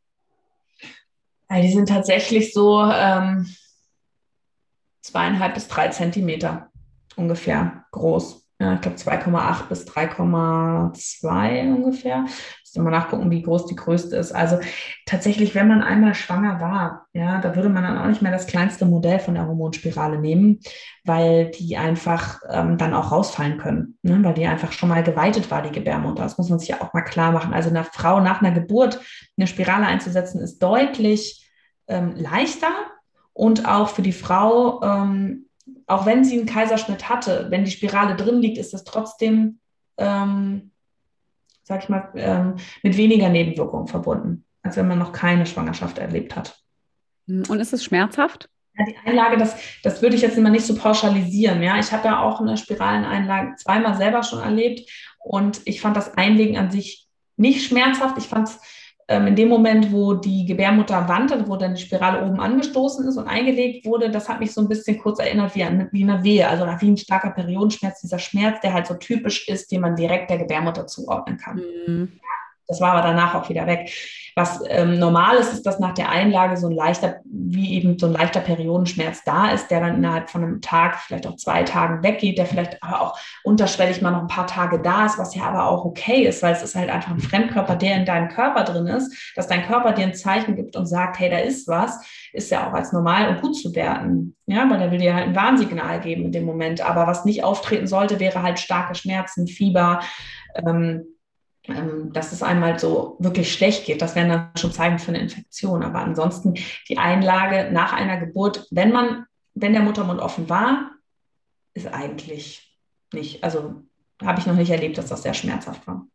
[1.48, 3.48] Ja, die sind tatsächlich so ähm,
[5.00, 6.70] zweieinhalb bis drei Zentimeter
[7.16, 12.22] ungefähr groß ich glaube 2,8 bis 3,2 ungefähr.
[12.22, 14.32] Muss mal nachgucken, wie groß die größte ist.
[14.32, 14.58] Also
[15.06, 18.48] tatsächlich, wenn man einmal schwanger war, ja, da würde man dann auch nicht mehr das
[18.48, 20.58] kleinste Modell von der Hormonspirale nehmen,
[21.04, 24.18] weil die einfach ähm, dann auch rausfallen können, ne?
[24.22, 26.24] weil die einfach schon mal geweitet war, die Gebärmutter.
[26.24, 27.54] Das muss man sich ja auch mal klar machen.
[27.54, 29.00] Also einer Frau nach einer Geburt
[29.36, 31.48] eine Spirale einzusetzen, ist deutlich
[31.86, 32.72] ähm, leichter
[33.32, 35.47] und auch für die Frau ähm,
[35.88, 39.58] auch wenn sie einen Kaiserschnitt hatte, wenn die Spirale drin liegt, ist das trotzdem,
[39.96, 40.70] ähm,
[41.62, 46.36] sag ich mal, ähm, mit weniger Nebenwirkungen verbunden, als wenn man noch keine Schwangerschaft erlebt
[46.36, 46.58] hat.
[47.26, 48.50] Hm, und ist es schmerzhaft?
[48.78, 51.62] Ja, die Einlage, das, das würde ich jetzt immer nicht so pauschalisieren.
[51.62, 51.78] Ja?
[51.78, 56.56] Ich habe ja auch eine Spiraleneinlage zweimal selber schon erlebt und ich fand das Einlegen
[56.58, 58.18] an sich nicht schmerzhaft.
[58.18, 58.60] Ich fand es
[59.10, 63.26] in dem Moment, wo die Gebärmutter wandte, wo dann die Spirale oben angestoßen ist und
[63.26, 66.46] eingelegt wurde, das hat mich so ein bisschen kurz erinnert wie, an, wie eine Wehe,
[66.46, 70.28] also wie ein starker Periodenschmerz, dieser Schmerz, der halt so typisch ist, den man direkt
[70.28, 71.62] der Gebärmutter zuordnen kann.
[71.86, 72.20] Mhm.
[72.66, 73.90] Das war aber danach auch wieder weg.
[74.38, 78.06] Was ähm, normal ist, ist, dass nach der Einlage so ein leichter, wie eben so
[78.06, 82.04] ein leichter Periodenschmerz da ist, der dann innerhalb von einem Tag, vielleicht auch zwei Tagen
[82.04, 85.42] weggeht, der vielleicht aber auch unterschwellig mal noch ein paar Tage da ist, was ja
[85.42, 88.62] aber auch okay ist, weil es ist halt einfach ein Fremdkörper, der in deinem Körper
[88.62, 91.98] drin ist, dass dein Körper dir ein Zeichen gibt und sagt, hey, da ist was,
[92.32, 94.36] ist ja auch als normal und gut zu werten.
[94.46, 96.80] Ja, weil er will dir halt ein Warnsignal geben in dem Moment.
[96.80, 100.00] Aber was nicht auftreten sollte, wäre halt starke Schmerzen, Fieber,
[100.54, 101.04] ähm,
[102.12, 104.00] dass es einmal so wirklich schlecht geht.
[104.00, 105.82] Das wären dann schon Zeichen für eine Infektion.
[105.82, 106.54] Aber ansonsten
[106.88, 110.92] die Einlage nach einer Geburt, wenn man, wenn der Muttermund offen war,
[111.74, 112.74] ist eigentlich
[113.12, 113.82] nicht, also
[114.22, 116.06] habe ich noch nicht erlebt, dass das sehr schmerzhaft war.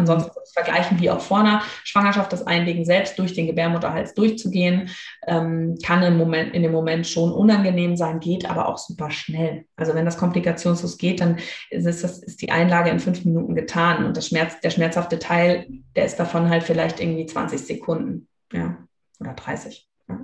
[0.00, 4.90] Ansonsten das vergleichen wie auch vor einer Schwangerschaft, das Einlegen selbst durch den Gebärmutterhals durchzugehen,
[5.26, 9.64] ähm, kann im Moment, in dem Moment schon unangenehm sein, geht aber auch super schnell.
[9.76, 11.38] Also wenn das komplikationslos geht, dann
[11.70, 15.66] ist, das, ist die Einlage in fünf Minuten getan und das Schmerz, der schmerzhafte Teil,
[15.94, 18.78] der ist davon halt vielleicht irgendwie 20 Sekunden, ja,
[19.20, 19.88] oder 30.
[20.08, 20.18] Ja.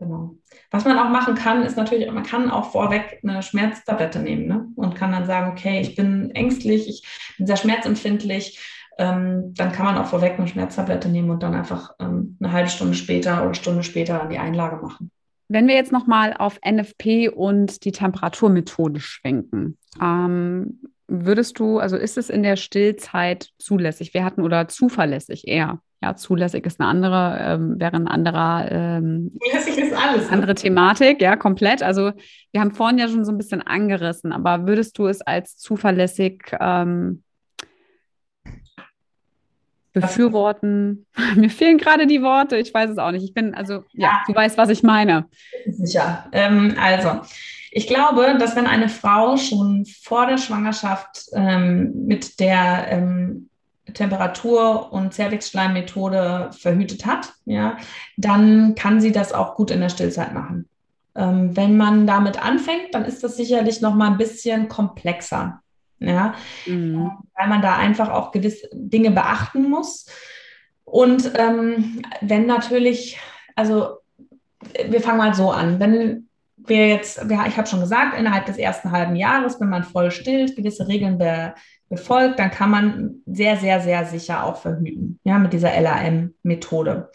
[0.00, 0.34] Genau.
[0.70, 4.66] Was man auch machen kann, ist natürlich, man kann auch vorweg eine Schmerztablette nehmen ne?
[4.76, 8.58] und kann dann sagen, okay, ich bin ängstlich, ich bin sehr schmerzempfindlich,
[9.00, 12.68] ähm, dann kann man auch vorweg eine Schmerztablette nehmen und dann einfach ähm, eine halbe
[12.68, 15.10] Stunde später oder eine Stunde später dann die Einlage machen.
[15.48, 22.18] Wenn wir jetzt nochmal auf NFP und die Temperaturmethode schwenken, ähm, würdest du, also ist
[22.18, 24.12] es in der Stillzeit zulässig?
[24.12, 25.80] Wir hatten oder zuverlässig eher?
[26.02, 30.32] Ja, zulässig ist eine andere, ähm, wäre ein anderer, ähm, zulässig ist alles, ne?
[30.32, 31.82] andere Thematik, ja, komplett.
[31.82, 32.12] Also
[32.52, 36.54] wir haben vorhin ja schon so ein bisschen angerissen, aber würdest du es als zuverlässig
[36.60, 37.22] ähm,
[39.92, 41.06] befürworten.
[41.36, 43.24] Mir fehlen gerade die Worte, ich weiß es auch nicht.
[43.24, 45.26] Ich bin, also, ja, ja du weißt, was ich meine.
[45.66, 46.26] Sicher.
[46.32, 47.20] Ähm, also,
[47.70, 53.48] ich glaube, dass wenn eine Frau schon vor der Schwangerschaft ähm, mit der ähm,
[53.94, 57.76] Temperatur- und Cervixschleimmethode verhütet hat, ja,
[58.16, 60.68] dann kann sie das auch gut in der Stillzeit machen.
[61.14, 65.60] Ähm, wenn man damit anfängt, dann ist das sicherlich noch mal ein bisschen komplexer
[66.00, 66.34] ja,
[66.66, 67.10] mhm.
[67.36, 70.06] weil man da einfach auch gewisse Dinge beachten muss.
[70.84, 73.18] Und ähm, wenn natürlich,
[73.54, 73.98] also
[74.88, 78.90] wir fangen mal so an, wenn wir jetzt, ich habe schon gesagt, innerhalb des ersten
[78.90, 81.54] halben Jahres, wenn man voll stillt, gewisse Regeln be,
[81.88, 87.10] befolgt, dann kann man sehr, sehr, sehr sicher auch verhüten, ja, mit dieser LAM-Methode.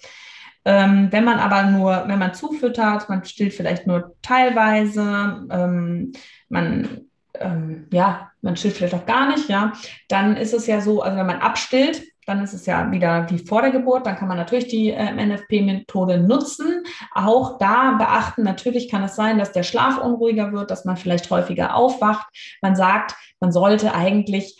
[0.66, 6.12] Ähm, wenn man aber nur, wenn man zufüttert, man stillt vielleicht nur teilweise, ähm,
[6.50, 7.06] man
[7.40, 9.74] ähm, ja, man stillt vielleicht auch gar nicht, ja,
[10.08, 13.38] dann ist es ja so, also wenn man abstillt, dann ist es ja wieder wie
[13.38, 16.84] vor der Geburt, dann kann man natürlich die äh, NFP-Methode nutzen.
[17.14, 21.30] Auch da beachten, natürlich kann es sein, dass der Schlaf unruhiger wird, dass man vielleicht
[21.30, 22.26] häufiger aufwacht.
[22.62, 24.60] Man sagt, man sollte eigentlich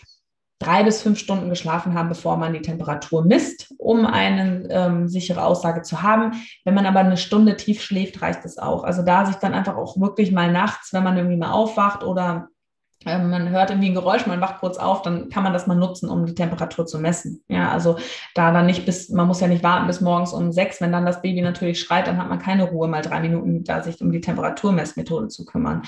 [0.58, 5.44] drei bis fünf Stunden geschlafen haben, bevor man die Temperatur misst, um eine ähm, sichere
[5.44, 6.32] Aussage zu haben.
[6.64, 8.84] Wenn man aber eine Stunde tief schläft, reicht es auch.
[8.84, 12.48] Also da sich dann einfach auch wirklich mal nachts, wenn man irgendwie mal aufwacht oder
[13.04, 16.08] man hört irgendwie ein Geräusch, man wacht kurz auf, dann kann man das mal nutzen,
[16.08, 17.42] um die Temperatur zu messen.
[17.48, 17.98] Ja, also
[18.34, 21.06] da dann nicht bis, man muss ja nicht warten bis morgens um sechs, wenn dann
[21.06, 24.10] das Baby natürlich schreit, dann hat man keine Ruhe, mal drei Minuten da sich um
[24.10, 25.82] die Temperaturmessmethode zu kümmern.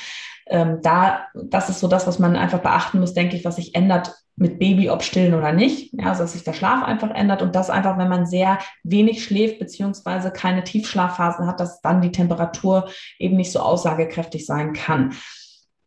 [0.47, 3.75] Ähm, da, das ist so das, was man einfach beachten muss, denke ich, was sich
[3.75, 5.93] ändert mit Baby, ob stillen oder nicht.
[5.95, 9.25] Ja, also dass sich der Schlaf einfach ändert und das einfach, wenn man sehr wenig
[9.25, 15.15] schläft, beziehungsweise keine Tiefschlafphasen hat, dass dann die Temperatur eben nicht so aussagekräftig sein kann.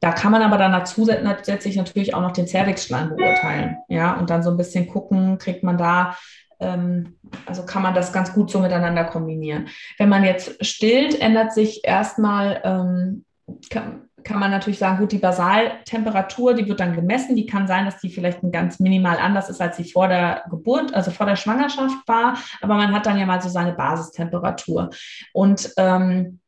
[0.01, 3.77] Da kann man aber dann zusätzlich natürlich auch noch den Cervixschleim beurteilen.
[3.87, 6.17] Ja, und dann so ein bisschen gucken, kriegt man da,
[6.59, 9.67] ähm, also kann man das ganz gut so miteinander kombinieren.
[9.99, 13.25] Wenn man jetzt stillt, ändert sich erstmal, ähm,
[13.69, 17.35] kann, kann man natürlich sagen, gut, die Basaltemperatur, die wird dann gemessen.
[17.35, 20.95] Die kann sein, dass die vielleicht ganz minimal anders ist, als sie vor der Geburt,
[20.95, 22.37] also vor der Schwangerschaft war.
[22.61, 24.89] Aber man hat dann ja mal so seine Basistemperatur.
[25.33, 26.40] Und ähm,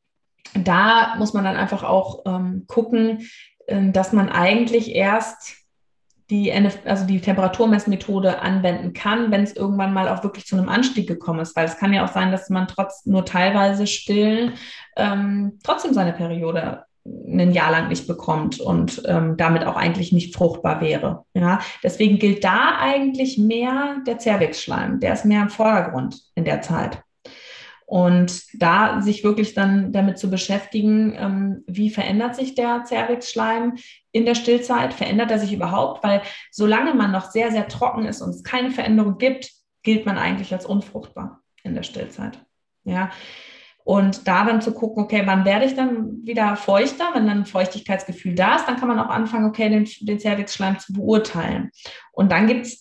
[0.54, 3.30] da muss man dann einfach auch ähm, gucken,
[3.68, 5.64] äh, dass man eigentlich erst
[6.30, 10.70] die, NF, also die Temperaturmessmethode anwenden kann, wenn es irgendwann mal auch wirklich zu einem
[10.70, 11.56] Anstieg gekommen ist.
[11.56, 14.54] Weil es kann ja auch sein, dass man trotz nur teilweise stillen
[14.96, 20.36] ähm, trotzdem seine Periode ein Jahr lang nicht bekommt und ähm, damit auch eigentlich nicht
[20.36, 21.26] fruchtbar wäre.
[21.34, 25.02] Ja, deswegen gilt da eigentlich mehr der Zervixschleim.
[25.02, 27.03] Der ist mehr im Vordergrund in der Zeit.
[27.94, 33.76] Und da sich wirklich dann damit zu beschäftigen, ähm, wie verändert sich der Zervixschleim
[34.12, 34.96] in der Stillzeit?
[34.96, 36.04] Verändert er sich überhaupt?
[36.04, 39.52] Weil solange man noch sehr, sehr trocken ist und es keine Veränderung gibt,
[39.84, 42.44] gilt man eigentlich als unfruchtbar in der Stillzeit.
[42.84, 43.12] Ja.
[43.84, 47.10] Und da dann zu gucken, okay, wann werde ich dann wieder feuchter?
[47.14, 50.80] Wenn dann ein Feuchtigkeitsgefühl da ist, dann kann man auch anfangen, okay, den, den Cervixschleim
[50.80, 51.70] zu beurteilen.
[52.12, 52.80] Und dann gibt es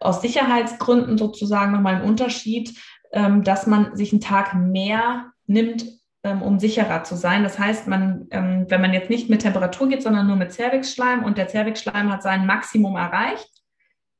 [0.00, 2.78] aus Sicherheitsgründen sozusagen nochmal einen Unterschied,
[3.10, 5.86] dass man sich einen Tag mehr nimmt,
[6.24, 7.42] ähm, um sicherer zu sein.
[7.42, 11.24] Das heißt, man, ähm, wenn man jetzt nicht mit Temperatur geht, sondern nur mit Cervixschleim
[11.24, 13.48] und der Cervixschleim hat sein Maximum erreicht,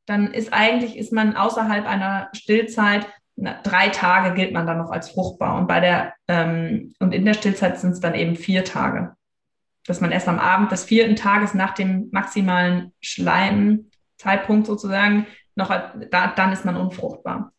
[0.06, 3.06] dann ist eigentlich, ist man außerhalb einer Stillzeit
[3.62, 7.34] drei Tage gilt man dann noch als fruchtbar und bei der ähm, und in der
[7.34, 9.14] Stillzeit sind es dann eben vier Tage,
[9.86, 15.26] dass man erst am Abend des vierten Tages nach dem maximalen Schleimzeitpunkt sozusagen
[15.58, 17.52] noch da, dann ist man unfruchtbar.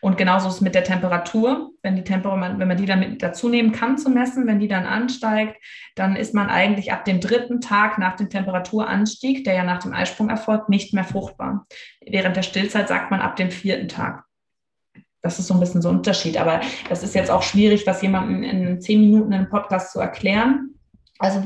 [0.00, 1.70] Und genauso ist es mit der Temperatur.
[1.82, 4.68] Wenn die Temperatur, wenn man die dann mit dazu nehmen kann zu messen, wenn die
[4.68, 5.56] dann ansteigt,
[5.96, 9.92] dann ist man eigentlich ab dem dritten Tag nach dem Temperaturanstieg, der ja nach dem
[9.92, 11.66] Eisprung erfolgt, nicht mehr fruchtbar.
[12.06, 14.24] Während der Stillzeit sagt man ab dem vierten Tag.
[15.20, 16.36] Das ist so ein bisschen so ein Unterschied.
[16.36, 20.74] Aber das ist jetzt auch schwierig, was jemandem in zehn Minuten im Podcast zu erklären.
[21.18, 21.44] Also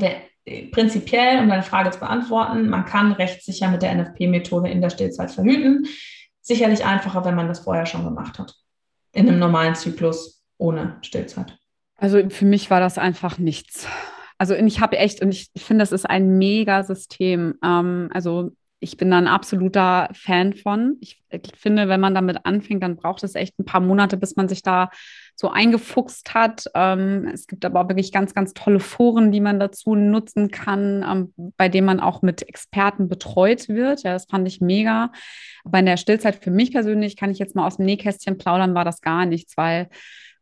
[0.71, 5.31] prinzipiell, um deine Frage zu beantworten, man kann rechtssicher mit der NFP-Methode in der Stillzeit
[5.31, 5.87] verhüten.
[6.41, 8.53] Sicherlich einfacher, wenn man das vorher schon gemacht hat.
[9.13, 11.57] In einem normalen Zyklus ohne Stillzeit.
[11.95, 13.87] Also für mich war das einfach nichts.
[14.37, 17.55] Also ich habe echt, und ich, finde, das ist ein Mega-System.
[17.63, 20.97] Ähm, also ich bin da ein absoluter Fan von.
[21.01, 21.21] Ich,
[21.55, 24.61] finde, wenn man damit anfängt, dann braucht es echt ein paar Monate, bis man sich
[24.61, 24.89] da
[25.35, 26.65] so eingefuchst hat.
[26.75, 31.03] Ähm, es gibt aber auch wirklich ganz, ganz tolle Foren, die man dazu nutzen kann,
[31.07, 34.03] ähm, bei denen man auch mit Experten betreut wird.
[34.03, 35.11] Ja, das fand ich mega.
[35.63, 38.75] Aber in der Stillzeit für mich persönlich kann ich jetzt mal aus dem Nähkästchen plaudern,
[38.75, 39.89] war das gar nichts, weil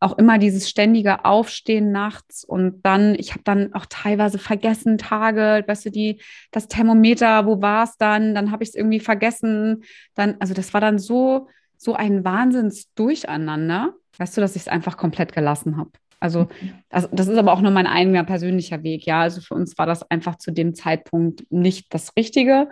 [0.05, 5.63] auch immer dieses ständige Aufstehen nachts und dann, ich habe dann auch teilweise vergessen Tage,
[5.65, 8.35] weißt du, die, das Thermometer, wo war es dann?
[8.35, 9.83] Dann habe ich es irgendwie vergessen.
[10.13, 14.95] Dann, also das war dann so, so ein Wahnsinnsdurcheinander, weißt du, dass ich es einfach
[14.95, 15.89] komplett gelassen habe.
[16.19, 16.47] Also
[16.89, 19.21] das, das, ist aber auch nur mein eigener persönlicher Weg, ja.
[19.21, 22.69] Also für uns war das einfach zu dem Zeitpunkt nicht das Richtige.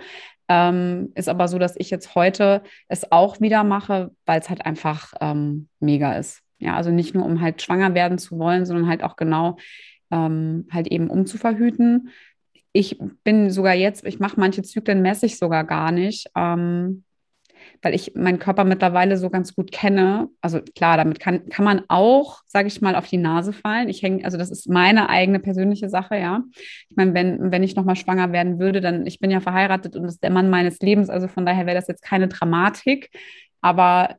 [0.48, 4.66] Ähm, ist aber so, dass ich jetzt heute es auch wieder mache, weil es halt
[4.66, 6.43] einfach ähm, mega ist.
[6.64, 9.58] Ja, also nicht nur, um halt schwanger werden zu wollen, sondern halt auch genau
[10.12, 12.10] ähm, halt eben um zu verhüten.
[12.72, 17.04] Ich bin sogar jetzt, ich mache manche Zyklen messe ich sogar gar nicht, ähm,
[17.82, 20.30] weil ich meinen Körper mittlerweile so ganz gut kenne.
[20.40, 23.90] Also klar, damit kann, kann man auch, sage ich mal, auf die Nase fallen.
[23.90, 26.44] Ich hänge, also das ist meine eigene persönliche Sache, ja.
[26.90, 30.04] Ich meine, wenn, wenn ich nochmal schwanger werden würde, dann, ich bin ja verheiratet und
[30.04, 33.10] das ist der Mann meines Lebens, also von daher wäre das jetzt keine Dramatik.
[33.62, 34.16] Aber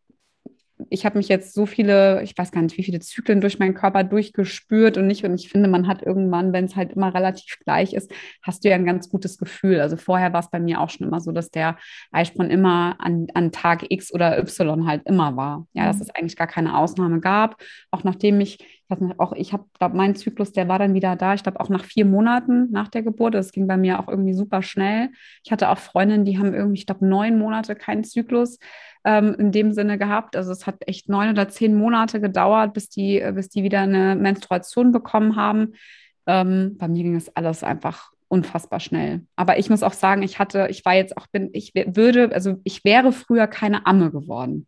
[0.90, 3.74] ich habe mich jetzt so viele, ich weiß gar nicht, wie viele Zyklen durch meinen
[3.74, 5.24] Körper durchgespürt und nicht.
[5.24, 8.68] Und ich finde, man hat irgendwann, wenn es halt immer relativ gleich ist, hast du
[8.68, 9.80] ja ein ganz gutes Gefühl.
[9.80, 11.76] Also vorher war es bei mir auch schon immer so, dass der
[12.12, 15.66] Eisprung immer an, an Tag X oder Y halt immer war.
[15.72, 16.02] Ja, dass mhm.
[16.02, 17.60] es eigentlich gar keine Ausnahme gab.
[17.90, 20.94] Auch nachdem ich, ich weiß nicht, auch ich habe, glaube mein Zyklus, der war dann
[20.94, 21.34] wieder da.
[21.34, 23.34] Ich glaube auch nach vier Monaten nach der Geburt.
[23.34, 25.10] Das ging bei mir auch irgendwie super schnell.
[25.42, 28.58] Ich hatte auch Freundinnen, die haben irgendwie, ich glaube, neun Monate keinen Zyklus
[29.04, 30.36] ähm, in dem Sinne gehabt.
[30.36, 34.16] Also es hat echt neun oder zehn Monate gedauert, bis die, bis die wieder eine
[34.16, 35.74] Menstruation bekommen haben.
[36.26, 39.22] Ähm, bei mir ging das alles einfach unfassbar schnell.
[39.36, 42.56] Aber ich muss auch sagen, ich hatte, ich war jetzt auch, bin, ich würde, also
[42.64, 44.66] ich wäre früher keine Amme geworden.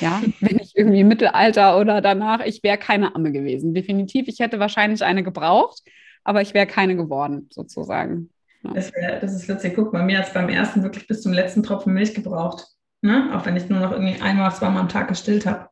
[0.00, 3.74] Ja, wenn ich irgendwie im Mittelalter oder danach, ich wäre keine Amme gewesen.
[3.74, 5.82] Definitiv, ich hätte wahrscheinlich eine gebraucht,
[6.24, 8.30] aber ich wäre keine geworden, sozusagen.
[8.62, 8.72] Ja.
[8.74, 9.74] Das, wär, das ist witzig.
[9.76, 12.66] Guck mal, mir hat es beim ersten wirklich bis zum letzten Tropfen Milch gebraucht.
[13.02, 13.30] Ne?
[13.34, 15.68] Auch wenn ich nur noch irgendwie einmal, zweimal am Tag gestillt habe.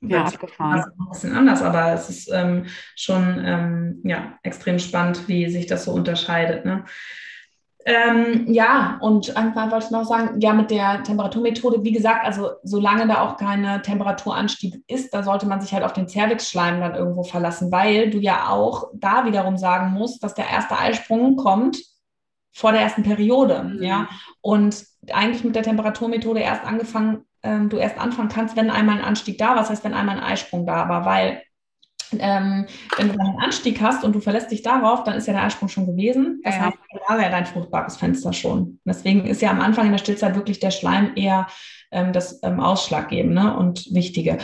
[0.00, 0.76] Ja, abgefahren.
[0.76, 5.48] Das ist ein bisschen anders, aber es ist ähm, schon ähm, ja, extrem spannend, wie
[5.48, 6.66] sich das so unterscheidet.
[6.66, 6.84] Ne?
[7.86, 12.52] Ähm, ja, und einfach wollte ich noch sagen, ja, mit der Temperaturmethode, wie gesagt, also
[12.62, 16.94] solange da auch keine Temperaturanstieg ist, da sollte man sich halt auf den Cervixschleim dann
[16.94, 21.78] irgendwo verlassen, weil du ja auch da wiederum sagen musst, dass der erste Eisprung kommt
[22.52, 23.82] vor der ersten Periode, mhm.
[23.82, 24.08] ja.
[24.40, 29.04] Und eigentlich mit der Temperaturmethode erst angefangen, ähm, du erst anfangen kannst, wenn einmal ein
[29.04, 31.42] Anstieg da war, das heißt, wenn einmal ein Eisprung da war, weil
[32.20, 35.44] ähm, wenn du einen Anstieg hast und du verlässt dich darauf, dann ist ja der
[35.44, 36.40] Eisprung schon gewesen.
[36.44, 36.66] Das ja.
[36.66, 36.76] heißt,
[37.08, 38.80] da wäre dein fruchtbares Fenster schon.
[38.84, 41.46] Deswegen ist ja am Anfang in der Stillzeit wirklich der Schleim eher
[41.90, 44.38] ähm, das ähm, Ausschlaggebende und Wichtige.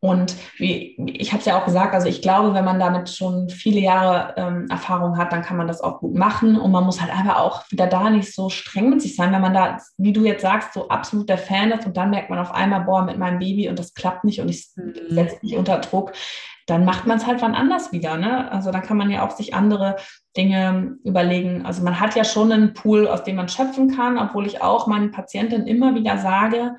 [0.00, 3.48] Und wie, ich habe es ja auch gesagt, also ich glaube, wenn man damit schon
[3.48, 6.60] viele Jahre ähm, Erfahrung hat, dann kann man das auch gut machen.
[6.60, 9.40] Und man muss halt einfach auch wieder da nicht so streng mit sich sein, wenn
[9.40, 12.38] man da, wie du jetzt sagst, so absolut der Fan ist und dann merkt man
[12.38, 14.94] auf einmal, boah, mit meinem Baby und das klappt nicht und ich mhm.
[15.08, 16.12] setze mich unter Druck,
[16.66, 18.16] dann macht man es halt wann anders wieder.
[18.16, 18.50] Ne?
[18.50, 19.96] Also dann kann man ja auch sich andere
[20.36, 21.64] Dinge überlegen.
[21.64, 24.86] Also man hat ja schon einen Pool, aus dem man schöpfen kann, obwohl ich auch
[24.86, 26.76] meinen Patienten immer wieder sage,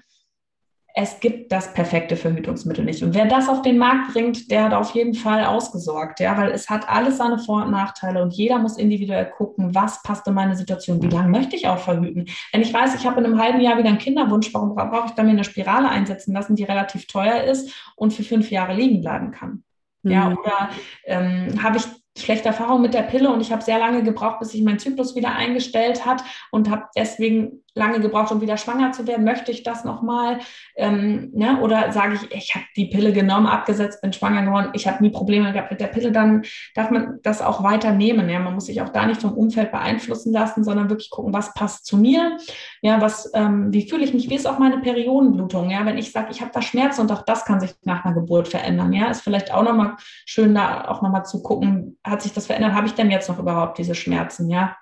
[0.99, 3.03] es gibt das perfekte Verhütungsmittel nicht.
[3.03, 6.49] Und wer das auf den Markt bringt, der hat auf jeden Fall ausgesorgt, ja, weil
[6.49, 10.33] es hat alles seine Vor- und Nachteile und jeder muss individuell gucken, was passt in
[10.33, 12.25] meine Situation, wie lange möchte ich auch verhüten.
[12.51, 15.11] Wenn ich weiß, ich habe in einem halben Jahr wieder einen Kinderwunsch, warum brauche ich
[15.11, 19.01] dann mir eine Spirale einsetzen lassen, die relativ teuer ist und für fünf Jahre liegen
[19.01, 19.63] bleiben kann?
[20.09, 20.37] Ja, mhm.
[20.37, 20.69] oder
[21.05, 21.83] ähm, habe ich
[22.17, 25.15] schlechte Erfahrung mit der Pille und ich habe sehr lange gebraucht, bis sich mein Zyklus
[25.15, 29.23] wieder eingestellt hat und habe deswegen lange gebraucht, um wieder schwanger zu werden.
[29.23, 30.39] Möchte ich das nochmal?
[30.75, 31.61] Ähm, ne?
[31.61, 35.09] Oder sage ich, ich habe die Pille genommen, abgesetzt, bin schwanger geworden, ich habe nie
[35.09, 36.43] Probleme gehabt mit der Pille, dann
[36.75, 38.29] darf man das auch weiter nehmen.
[38.29, 38.39] Ja?
[38.39, 41.85] Man muss sich auch da nicht vom Umfeld beeinflussen lassen, sondern wirklich gucken, was passt
[41.85, 42.37] zu mir,
[42.81, 46.11] ja, was, ähm, wie fühle ich mich, wie ist auch meine Periodenblutung, ja, wenn ich
[46.11, 49.09] sage, ich habe da Schmerzen und auch das kann sich nach einer Geburt verändern, ja,
[49.09, 52.87] ist vielleicht auch nochmal schön, da auch nochmal zu gucken, hat sich das verändert, habe
[52.87, 54.75] ich denn jetzt noch überhaupt diese Schmerzen, ja,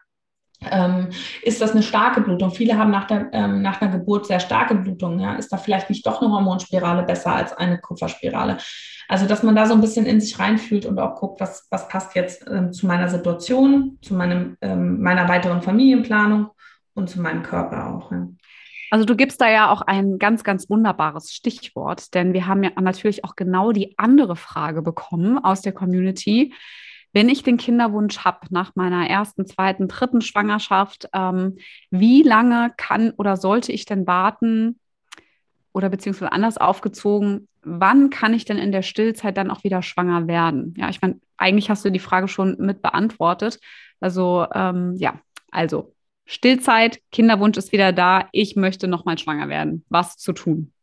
[0.72, 1.10] ähm,
[1.42, 2.52] ist das eine starke Blutung?
[2.52, 5.20] Viele haben nach, der, ähm, nach einer Geburt sehr starke Blutung.
[5.20, 5.36] Ja?
[5.36, 8.58] Ist da vielleicht nicht doch eine Hormonspirale besser als eine Kupferspirale?
[9.08, 11.88] Also, dass man da so ein bisschen in sich reinfühlt und auch guckt, was, was
[11.88, 16.50] passt jetzt ähm, zu meiner Situation, zu meinem, ähm, meiner weiteren Familienplanung
[16.96, 18.12] und zu meinem Körper auch.
[18.12, 18.28] Ja.
[18.92, 22.72] Also du gibst da ja auch ein ganz, ganz wunderbares Stichwort, denn wir haben ja
[22.80, 26.54] natürlich auch genau die andere Frage bekommen aus der Community
[27.16, 31.58] wenn ich den Kinderwunsch habe nach meiner ersten, zweiten, dritten Schwangerschaft, ähm,
[31.90, 34.78] wie lange kann oder sollte ich denn warten
[35.72, 40.28] oder beziehungsweise anders aufgezogen, wann kann ich denn in der Stillzeit dann auch wieder schwanger
[40.28, 40.74] werden?
[40.78, 43.62] Ja, ich meine, eigentlich hast du die Frage schon mit beantwortet.
[44.02, 45.96] Also ähm, ja, also
[46.26, 49.86] Stillzeit, Kinderwunsch ist wieder da, ich möchte nochmal schwanger werden.
[49.88, 50.74] Was zu tun?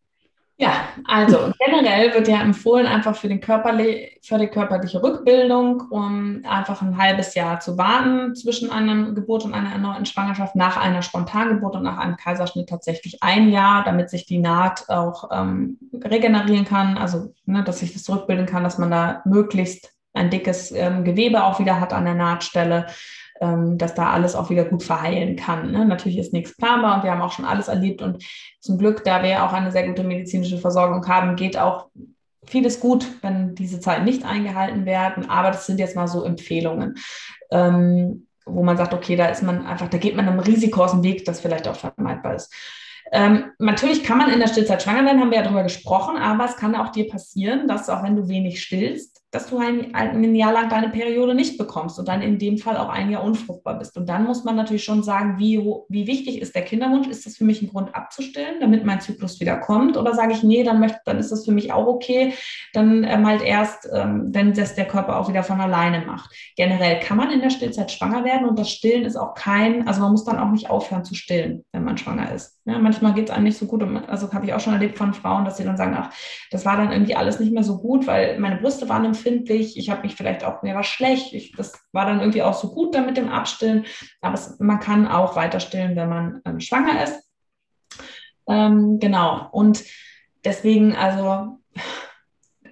[0.59, 6.43] Ja, also generell wird ja empfohlen, einfach für, den körperli für die körperliche Rückbildung, um
[6.47, 11.03] einfach ein halbes Jahr zu warten zwischen einer Geburt und einer erneuten Schwangerschaft, nach einer
[11.03, 16.67] Spontangeburt und nach einem Kaiserschnitt tatsächlich ein Jahr, damit sich die Naht auch ähm, regenerieren
[16.67, 21.05] kann, also ne, dass sich das zurückbilden kann, dass man da möglichst ein dickes ähm,
[21.05, 22.87] Gewebe auch wieder hat an der Nahtstelle
[23.79, 25.73] dass da alles auch wieder gut verheilen kann.
[25.73, 25.85] Ne?
[25.85, 28.25] Natürlich ist nichts planbar und wir haben auch schon alles erlebt und
[28.61, 31.89] zum Glück, da wir auch eine sehr gute medizinische Versorgung haben, geht auch
[32.47, 36.97] vieles gut, wenn diese Zeiten nicht eingehalten werden, aber das sind jetzt mal so Empfehlungen.
[37.51, 40.91] Ähm, wo man sagt, okay, da ist man einfach, da geht man einem Risiko aus
[40.91, 42.53] dem Weg, das vielleicht auch vermeidbar ist.
[43.13, 46.47] Ähm, natürlich kann man in der Stillzeit schwanger werden, haben wir ja darüber gesprochen, aber
[46.47, 50.35] es kann auch dir passieren, dass auch wenn du wenig stillst, dass du ein, ein,
[50.35, 53.79] Jahr lang deine Periode nicht bekommst und dann in dem Fall auch ein Jahr unfruchtbar
[53.79, 53.97] bist.
[53.97, 55.59] Und dann muss man natürlich schon sagen, wie,
[55.89, 57.09] wie wichtig ist der Kinderwunsch?
[57.09, 59.97] Ist das für mich ein Grund abzustillen, damit mein Zyklus wieder kommt?
[59.97, 62.35] Oder sage ich, nee, dann, möchte, dann ist das für mich auch okay.
[62.75, 66.31] Dann ähm, halt erst, ähm, wenn das der Körper auch wieder von alleine macht.
[66.57, 70.03] Generell kann man in der Stillzeit schwanger werden und das Stillen ist auch kein, also
[70.03, 72.59] man muss dann auch nicht aufhören zu stillen, wenn man schwanger ist.
[72.65, 73.83] Ja, manchmal geht es einem nicht so gut.
[74.09, 76.11] also habe ich auch schon erlebt von Frauen, dass sie dann sagen, ach,
[76.53, 79.91] das war dann irgendwie alles nicht mehr so gut, weil meine Brüste waren empfindlich, ich
[79.91, 82.95] habe mich vielleicht auch, mir war schlecht, ich, das war dann irgendwie auch so gut
[82.95, 83.85] dann mit dem Abstillen,
[84.21, 87.29] aber es, man kann auch weiter stillen, wenn man ähm, schwanger ist.
[88.47, 89.83] Ähm, genau, und
[90.45, 91.59] deswegen, also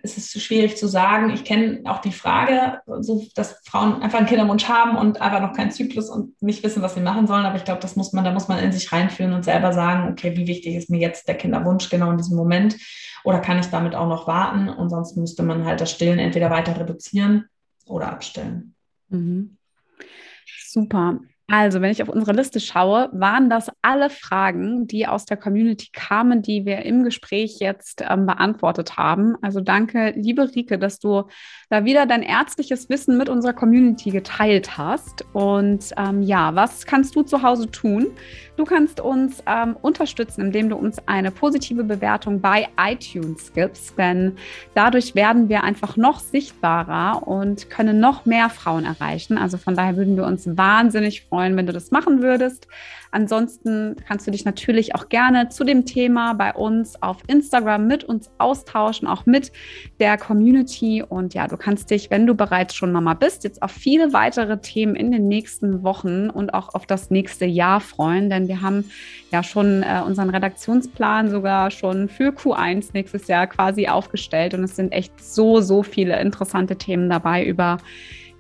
[0.03, 1.31] es ist schwierig zu sagen.
[1.31, 5.55] Ich kenne auch die Frage, so, dass Frauen einfach einen Kinderwunsch haben und einfach noch
[5.55, 7.47] keinen Zyklus und nicht wissen, was sie machen sollen.
[7.47, 10.11] Aber ich glaube, das muss man, da muss man in sich reinfühlen und selber sagen,
[10.11, 12.77] okay, wie wichtig ist mir jetzt der Kinderwunsch genau in diesem Moment?
[13.25, 14.69] Oder kann ich damit auch noch warten?
[14.69, 17.47] Und sonst müsste man halt das Stillen entweder weiter reduzieren
[17.87, 18.75] oder abstellen.
[19.09, 19.57] Mhm.
[20.47, 21.21] Super.
[21.53, 25.89] Also, wenn ich auf unsere Liste schaue, waren das alle Fragen, die aus der Community
[25.93, 29.35] kamen, die wir im Gespräch jetzt ähm, beantwortet haben.
[29.43, 31.25] Also danke, liebe Rike, dass du
[31.69, 35.25] da wieder dein ärztliches Wissen mit unserer Community geteilt hast.
[35.33, 38.13] Und ähm, ja, was kannst du zu Hause tun?
[38.57, 44.37] Du kannst uns ähm, unterstützen, indem du uns eine positive Bewertung bei iTunes gibst, denn
[44.75, 49.39] dadurch werden wir einfach noch sichtbarer und können noch mehr Frauen erreichen.
[49.39, 52.69] Also von daher würden wir uns wahnsinnig freuen, wenn du das machen würdest.
[53.13, 58.05] Ansonsten kannst du dich natürlich auch gerne zu dem Thema bei uns auf Instagram mit
[58.05, 59.51] uns austauschen, auch mit
[59.99, 61.03] der Community.
[61.03, 64.61] Und ja, du kannst dich, wenn du bereits schon Mama bist, jetzt auf viele weitere
[64.61, 68.85] Themen in den nächsten Wochen und auch auf das nächste Jahr freuen, denn wir haben
[69.33, 74.77] ja schon äh, unseren Redaktionsplan sogar schon für Q1 nächstes Jahr quasi aufgestellt und es
[74.77, 77.79] sind echt so, so viele interessante Themen dabei über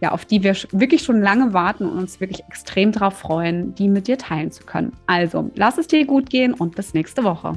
[0.00, 3.88] ja, auf die wir wirklich schon lange warten und uns wirklich extrem darauf freuen, die
[3.88, 4.92] mit dir teilen zu können.
[5.06, 7.54] Also, lass es dir gut gehen und bis nächste Woche.